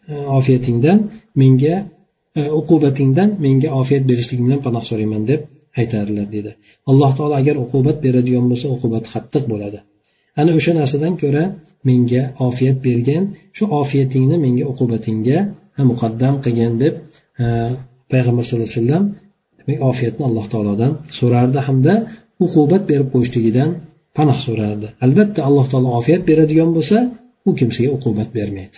Э, 0.08 0.16
ofiyatingdan 0.40 1.00
menga 1.42 1.76
e, 2.40 2.42
uqubatingdan 2.60 3.30
menga 3.46 3.70
ofiyat 3.82 4.04
berishliging 4.10 4.46
bilan 4.48 4.62
panoh 4.68 4.84
so'rayman 4.90 5.24
deb 5.32 5.42
aytadilar 5.80 6.28
dedi. 6.36 6.52
Alloh 6.90 7.12
taolo 7.18 7.36
agar 7.42 7.56
uqubat 7.64 7.98
beradigan 8.06 8.46
bo'lsa 8.52 8.68
uqubat 8.76 9.04
qattiq 9.14 9.44
bo'ladi. 9.52 9.80
Ana 10.40 10.52
o'sha 10.58 10.72
narsadan 10.80 11.14
ko'ra 11.22 11.44
menga 11.90 12.22
ofiyat 12.48 12.78
bergin 12.88 13.24
shu 13.58 13.64
ofiyatingni 13.82 14.36
menga 14.46 14.66
uqubatingga 14.72 15.38
muqaddam 15.92 16.36
qilgin 16.44 16.74
deb 16.84 16.94
e, 17.44 17.46
payg'ambar 18.12 18.44
sallallohu 18.46 18.70
alayhi 18.70 18.80
vasallam 18.82 19.04
demak 19.60 19.80
ofiyatni 19.92 20.24
alloh 20.30 20.46
taolodan 20.54 20.92
so'rardi 21.20 21.60
hamda 21.68 21.94
uqubat 22.46 22.84
berib 22.90 23.08
qo'yishligidan 23.14 23.70
panoh 24.18 24.38
so'rardi. 24.46 24.88
Albatta 25.06 25.40
alloh 25.48 25.66
taolo 25.72 25.90
ofiyat 26.00 26.22
beradigan 26.30 26.70
bo'lsa 26.78 26.98
u 27.48 27.50
kimsaga 27.60 27.90
uqubat 27.98 28.30
bermaydi. 28.40 28.78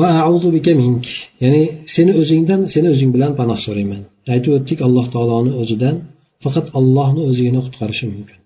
Va 0.00 0.08
audu 0.28 0.48
bika 0.56 0.72
mink. 0.82 1.04
Ya'ni 1.42 1.62
seni 1.94 2.12
o'zingdan 2.20 2.60
seni 2.74 2.88
o'zing 2.94 3.10
bilan 3.14 3.32
panoh 3.40 3.58
so'rayman. 3.66 4.02
Aytib 4.34 4.52
o'tdik 4.58 4.78
alloh 4.86 5.06
taoloni 5.14 5.52
o'zidan 5.62 5.96
faqat 6.44 6.66
ollohni 6.78 7.22
o'zigina 7.30 7.60
qutqarishi 7.66 8.06
mumkin. 8.14 8.38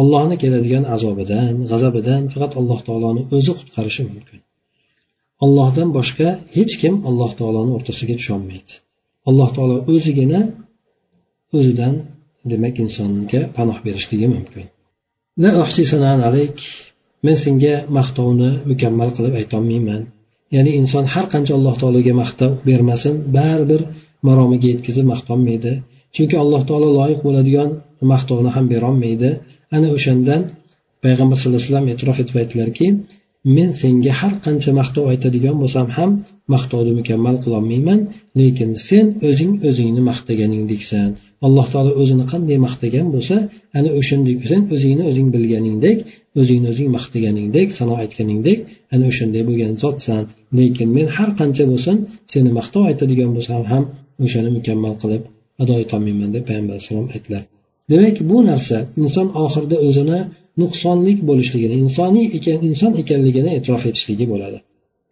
Allohni 0.00 0.36
keladigan 0.42 0.84
azobidan 0.94 1.52
g'azabidan 1.70 2.22
faqat 2.32 2.52
alloh 2.60 2.80
taoloni 2.86 3.22
o'zi 3.36 3.52
qutqarishi 3.58 4.02
mumkin. 4.10 4.38
Allohdan 5.44 5.88
boshqa 5.98 6.28
hech 6.56 6.74
kim 6.82 6.94
alloh 7.08 7.30
taoloni 7.38 7.70
o'rtasiga 7.76 8.14
tusholmaydi 8.20 8.74
alloh 9.28 9.48
taolo 9.56 9.76
o'zigina 9.92 10.40
o'zidan 11.58 11.94
demak 12.50 12.76
insonga 12.84 13.40
panoh 13.56 13.78
berishligi 13.86 14.28
mumkin. 14.36 14.64
Men 17.26 17.36
senga 17.44 17.74
maqtovni 17.98 18.50
mukammal 18.70 19.10
qilib 19.16 19.34
aytolmayman. 19.40 20.02
Ya'ni 20.54 20.70
inson 20.80 21.04
har 21.14 21.26
qancha 21.32 21.52
alloh 21.58 21.74
taologa 21.82 22.12
maqtov 22.22 22.50
bermasin 22.68 23.14
baribir 23.36 23.80
maromiga 24.26 24.66
yetkazib 24.72 25.06
maqtolmaydi 25.12 25.72
chunki 26.14 26.36
alloh 26.42 26.62
taolo 26.68 26.88
loyiq 26.98 27.20
bo'ladigan 27.26 27.68
maqtovni 28.12 28.50
ham 28.56 28.64
berolmaydi. 28.72 29.30
Ana 29.76 29.88
o'shandan 29.96 30.42
payg'ambar 31.04 31.36
sallallohu 31.38 31.60
alayhi 31.60 31.70
vasallam 31.70 31.88
e'tirof 31.92 32.18
etib 32.22 32.36
aytdilarki 32.42 32.86
men 33.56 33.70
senga 33.82 34.12
har 34.20 34.34
qancha 34.46 34.70
maqtov 34.80 35.04
aytadigan 35.12 35.56
bo'lsam 35.62 35.86
ham 35.96 36.10
maqtovni 36.54 36.92
mukammal 37.00 37.36
qilolmayman 37.44 38.00
lekin 38.40 38.70
sen 38.88 39.06
o'zing 39.28 39.52
o'zingni 39.68 40.02
maqtaganingdeksan 40.10 41.10
alloh 41.46 41.66
taolo 41.72 41.92
o'zini 42.02 42.24
qanday 42.32 42.58
maqtagan 42.66 43.06
bo'lsa 43.14 43.36
ana 43.78 43.90
o'shandek 43.98 44.38
sen 44.50 44.62
o'zingni 44.74 45.04
o'zing 45.10 45.28
bilganingdek 45.34 45.98
o'zingni 46.40 46.68
o'zing 46.72 46.88
maqtaganingdek 46.96 47.68
sano 47.78 47.94
aytganingdek 48.02 48.58
ana 48.94 49.04
o'shanday 49.10 49.42
bo'lgan 49.48 49.72
zotsan. 49.82 50.22
Lekin 50.58 50.88
men 50.96 51.06
har 51.16 51.30
qancha 51.40 51.64
bo'lsin 51.72 51.96
seni 52.32 52.50
maqtov 52.58 52.82
aytadigan 52.90 53.30
bo'lsam 53.36 53.62
ham 53.72 53.84
o'shani 54.24 54.50
mukammal 54.56 54.94
qilib 55.02 55.22
ado 55.62 55.74
etolmayman 55.84 56.30
deb 56.34 56.44
payg'ambar 56.48 56.72
alayhissalom 56.74 57.08
aytdilar. 57.14 57.42
Demak 57.90 58.16
bu 58.30 58.38
narsa 58.50 58.76
inson 59.02 59.28
oxirida 59.44 59.76
o'zini 59.88 60.20
nuqsonlik 60.62 61.18
bo'lishligini 61.28 61.76
insoniy 61.84 62.26
ekan 62.38 62.58
inson 62.68 62.92
ekanligini 63.02 63.50
e'tirof 63.58 63.82
etishligi 63.90 64.26
bo'ladi. 64.32 64.58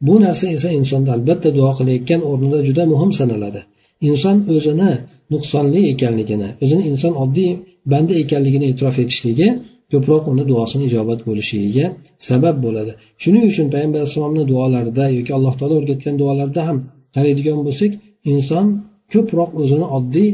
Bu 0.07 0.14
narsa 0.25 0.47
esa 0.57 0.69
insonda 0.81 1.11
albatta 1.16 1.49
duo 1.57 1.71
qilayotgan 1.79 2.21
o'rnida 2.31 2.59
juda 2.69 2.85
muhim 2.93 3.11
sanaladi. 3.21 3.61
Inson 4.09 4.37
o'zini 4.55 4.93
nuqsonli 5.33 5.81
ekanligini 5.93 6.49
o'zini 6.62 6.83
inson 6.90 7.14
oddiy 7.25 7.51
banda 7.93 8.14
ekanligini 8.23 8.66
e'tirof 8.71 8.97
etishligi 9.05 9.49
ko'proq 9.93 10.25
uni 10.33 10.45
duosini 10.51 10.85
ijobat 10.90 11.21
bo'lishligiga 11.29 11.87
sabab 12.29 12.57
bo'ladi. 12.64 12.93
Shuning 13.23 13.45
uchun 13.51 13.66
payg'ambar 13.75 13.99
alayhissalomni 14.01 14.45
duolarida 14.51 15.05
yoki 15.19 15.33
alloh 15.37 15.55
taolo 15.59 15.75
o'rgatgan 15.81 16.14
duolarda 16.21 16.61
ham 16.69 16.79
qaraydigan 17.14 17.59
bo'lsak 17.66 17.93
inson 18.33 18.66
ko'proq 19.12 19.51
o'zini 19.62 19.87
oddiy 19.99 20.31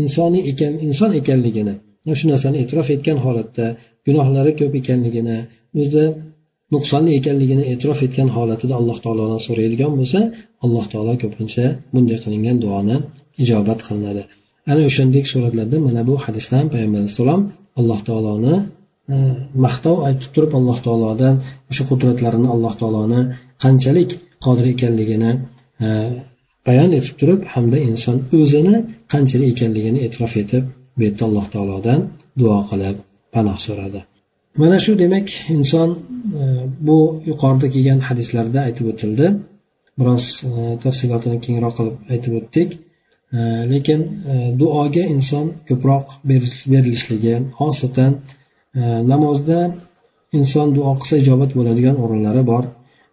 insoniy 0.00 0.42
ekan 0.50 0.72
inson 0.86 1.10
ekanligini 1.20 1.74
shu 2.18 2.26
narsani 2.32 2.56
e'tirof 2.62 2.88
etgan 2.96 3.18
holatda 3.24 3.66
gunohlari 4.06 4.52
ko'p 4.60 4.72
ekanligini 4.80 5.38
o'zi 5.82 6.04
nuqsonli 6.74 7.10
ekanligini 7.18 7.64
e'tirof 7.72 8.00
etgan 8.06 8.28
holatida 8.36 8.74
alloh 8.80 8.98
taolodan 9.04 9.40
so'raydigan 9.46 9.92
bo'lsa 9.98 10.20
alloh 10.64 10.84
taolo 10.92 11.12
ko'pincha 11.22 11.64
bunday 11.92 12.18
qilingan 12.24 12.56
duoni 12.64 12.96
ijobat 13.42 13.80
qilinadi. 13.86 14.22
Ana 14.70 14.82
o'shandek 14.88 15.24
suratlarda 15.32 15.76
mana 15.86 16.02
bu 16.08 16.14
hadisdan 16.24 16.64
payg'ambar 16.72 16.98
alayhissalom 17.02 17.40
alloh 17.80 18.00
taoloni 18.08 18.54
e, 19.14 19.16
maqtov 19.64 19.96
aytib 20.08 20.30
turib 20.34 20.52
alloh 20.58 20.78
taolodan 20.86 21.34
o'sha 21.70 21.84
qudratlarini 21.90 22.48
alloh 22.54 22.74
taoloni 22.80 23.20
qanchalik 23.64 24.10
qodir 24.44 24.66
ekanligini 24.74 25.30
e, 25.84 25.86
bayon 26.66 26.90
etib 26.98 27.14
turib 27.20 27.40
hamda 27.54 27.78
inson 27.90 28.16
o'zini 28.38 28.76
qanchalik 29.12 29.48
ekanligini 29.54 29.98
e'tirof 30.06 30.32
etib 30.42 30.64
bu 30.96 31.00
yerda 31.06 31.22
alloh 31.28 31.46
taolodan 31.54 32.00
duo 32.40 32.58
qilib 32.70 32.96
panoh 33.34 33.58
so'radi. 33.66 34.00
Mana 34.62 34.78
shu 34.84 34.92
demak 35.02 35.26
inson 35.56 35.88
e, 36.40 36.42
bu 36.88 36.98
yuqorida 37.30 37.66
kelgan 37.74 38.00
hadislarda 38.08 38.58
aytib 38.68 38.86
o'tildi. 38.92 39.26
Biroz 40.00 40.24
tafsilotini 40.84 41.38
kengroq 41.46 41.74
qilib 41.78 41.96
aytib 42.12 42.32
o'tdik. 42.40 42.70
Э, 43.32 43.64
lekin 43.72 44.00
э, 44.32 44.58
duoga 44.58 45.04
inson 45.14 45.46
ko'proq 45.68 46.06
berilishligi 46.72 47.34
xosatan 47.58 48.12
e, 48.74 48.82
namozda 49.12 49.58
inson 50.38 50.66
duo 50.76 50.90
qilsa 51.00 51.14
ijobat 51.22 51.50
bo'ladigan 51.58 51.96
o'rinlari 52.04 52.42
bor. 52.52 52.64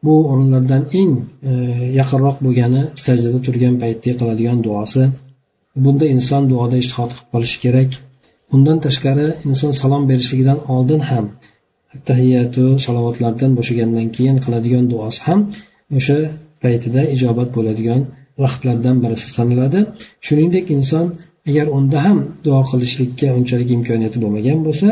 Bu 0.05 0.13
o'rinlardan 0.31 0.83
eng 1.01 1.13
e, 1.51 1.53
yaqinroq 1.99 2.37
bo'lgani 2.45 2.81
sajdada 3.05 3.39
turgan 3.45 3.75
paytda 3.83 4.11
qiladigan 4.19 4.59
duosi. 4.67 5.03
Bunda 5.83 6.05
inson 6.15 6.43
duoda 6.51 6.75
ishtihod 6.83 7.11
qilib 7.13 7.29
qolishi 7.33 7.57
kerak. 7.65 7.89
Undan 8.55 8.77
tashqari 8.85 9.27
inson 9.49 9.71
salom 9.81 10.03
berishligidan 10.11 10.59
oldin 10.75 11.01
ham 11.09 11.25
tahiyatu 12.09 12.63
salovatlardan 12.85 13.51
bo'shagandan 13.57 14.07
keyin 14.15 14.37
qiladigan 14.45 14.85
duosi 14.93 15.19
ham 15.27 15.39
o'sha 15.97 16.17
paytida 16.63 17.01
ijobat 17.15 17.49
bo'ladigan 17.57 18.01
vaqtlardan 18.43 18.95
birisi 19.03 19.27
sanaladi. 19.37 19.79
Shuningdek 20.25 20.65
inson 20.77 21.05
agar 21.49 21.67
unda 21.77 21.97
ham 22.05 22.19
duo 22.45 22.61
qilishlikka 22.69 23.27
unchalik 23.39 23.69
imkoniyati 23.77 24.17
bo'lmagan 24.23 24.59
bo'lsa 24.67 24.89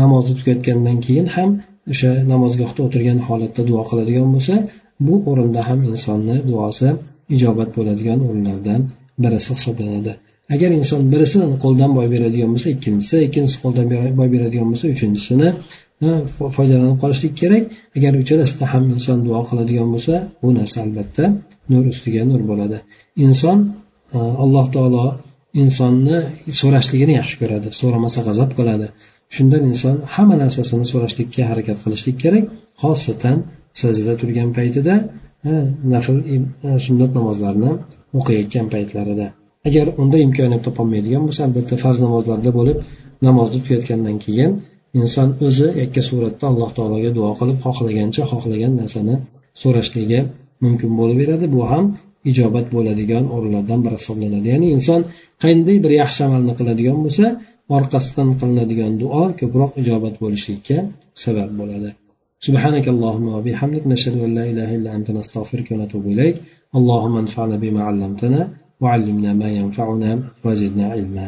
namozni 0.00 0.34
tugatgandan 0.40 0.98
keyin 1.06 1.26
ham 1.36 1.50
o'sha 1.92 2.10
namozgohda 2.32 2.80
o'tirgan 2.86 3.18
holatda 3.28 3.62
duo 3.70 3.82
qiladigan 3.90 4.28
bo'lsa 4.34 4.54
bu 5.06 5.14
o'rinda 5.30 5.60
ham 5.68 5.80
insonni 5.90 6.36
duosi 6.48 6.88
ijobat 7.36 7.70
bo'ladigan 7.76 8.18
o'rinlardan 8.26 8.80
birisi 9.22 9.50
hisoblanadi. 9.56 10.12
Agar 10.54 10.70
inson 10.80 11.00
birisini 11.12 11.46
qo'ldan 11.64 11.90
boy 11.98 12.06
beradigan 12.14 12.50
bo'lsa 12.54 12.68
ikkinchisi 12.76 13.16
ikkinchisi 13.26 13.58
qo'ldan 13.64 13.86
boy 14.18 14.28
beradigan 14.34 14.66
bo'lsa 14.70 14.86
uchinchisini 14.94 15.48
foydalanib 16.56 16.98
qolishlik 17.02 17.34
kerak. 17.40 17.64
Agar 17.96 18.12
uchalasida 18.22 18.64
ham 18.72 18.84
inson 18.94 19.18
duo 19.26 19.40
qiladigan 19.48 19.88
bo'lsa 19.94 20.14
bu 20.42 20.48
narsa 20.58 20.78
albatta 20.86 21.24
nur 21.72 21.84
ustiga 21.92 22.22
nur 22.30 22.42
bo'ladi. 22.50 22.78
Inson 23.24 23.58
e, 24.16 24.18
alloh 24.44 24.66
taolo 24.74 25.04
insonni 25.62 26.18
so'rashligini 26.60 27.14
yaxshi 27.20 27.36
ko'radi 27.42 27.68
so'ramasa 27.80 28.20
g'azab 28.26 28.50
qiladi. 28.58 28.86
Shundan 29.34 29.62
inson 29.70 29.96
hamma 30.14 30.36
narsasini 30.42 30.84
so'rashlikka 30.92 31.42
harakat 31.50 31.78
qilishlik 31.84 32.16
kerak 32.24 32.44
xosatan 32.82 33.36
sajdada 33.80 34.14
turgan 34.20 34.48
paytida 34.58 34.94
nafl 35.94 36.16
e, 36.34 36.36
e, 36.68 36.70
sunnat 36.86 37.10
namozlarini 37.18 37.72
o'qiyotgan 38.18 38.66
paytlarida. 38.74 39.26
Agar 39.68 39.86
unda 40.02 40.16
imkoniyat 40.26 40.62
topolmaydigan 40.68 41.22
bo'lsa 41.28 41.40
albatta 41.48 41.74
farz 41.84 41.98
namozlarda 42.06 42.50
bo'lib 42.58 42.78
namozni 43.26 43.58
tugatgandan 43.64 44.16
keyin 44.24 44.50
inson 44.99 45.29
o'zi 45.47 45.67
yakka 45.81 46.01
suratda 46.09 46.45
alloh 46.51 46.69
taologa 46.77 47.11
duo 47.17 47.31
qilib 47.39 47.57
xohlagancha 47.65 48.23
xohlagan 48.31 48.73
narsani 48.81 49.15
so'rashligi 49.61 50.19
mumkin 50.63 50.91
bo'laveradi 50.99 51.45
bu 51.55 51.61
ham 51.71 51.85
ijobat 52.31 52.67
bo'ladigan 52.75 53.23
o'rinlardan 53.35 53.79
biri 53.85 53.95
hisoblanadi 54.01 54.47
ya'ni 54.53 54.67
inson 54.77 55.01
qanday 55.43 55.77
bir 55.83 55.91
yaxshi 56.01 56.21
amalni 56.27 56.53
qiladigan 56.59 56.97
bo'lsa 57.05 57.25
orqasidan 57.77 58.29
qilinadigan 58.39 58.93
duo 59.01 59.23
ko'proq 59.39 59.71
ijobat 59.81 60.15
bo'lishlikka 60.23 60.77
sabab 61.23 61.51
bo'ladi 61.61 61.91
سبحانك 62.47 62.85
اللهم 62.93 63.27
وبحمدك 63.35 63.83
نشهد 63.93 64.15
أن 64.25 64.31
لا 64.37 64.43
إله 64.51 64.69
إلا 64.77 64.89
أنت 64.97 65.07
نستغفرك 65.17 65.67
ونتوب 65.71 66.05
إليك 66.13 66.35
اللهم 66.77 67.13
انفعنا 67.23 67.55
بما 67.63 67.81
علمتنا 67.87 68.41
وعلمنا 68.81 69.31
ما 69.41 69.49
ينفعنا 69.59 70.11
وزدنا 70.45 70.85
علما 70.93 71.27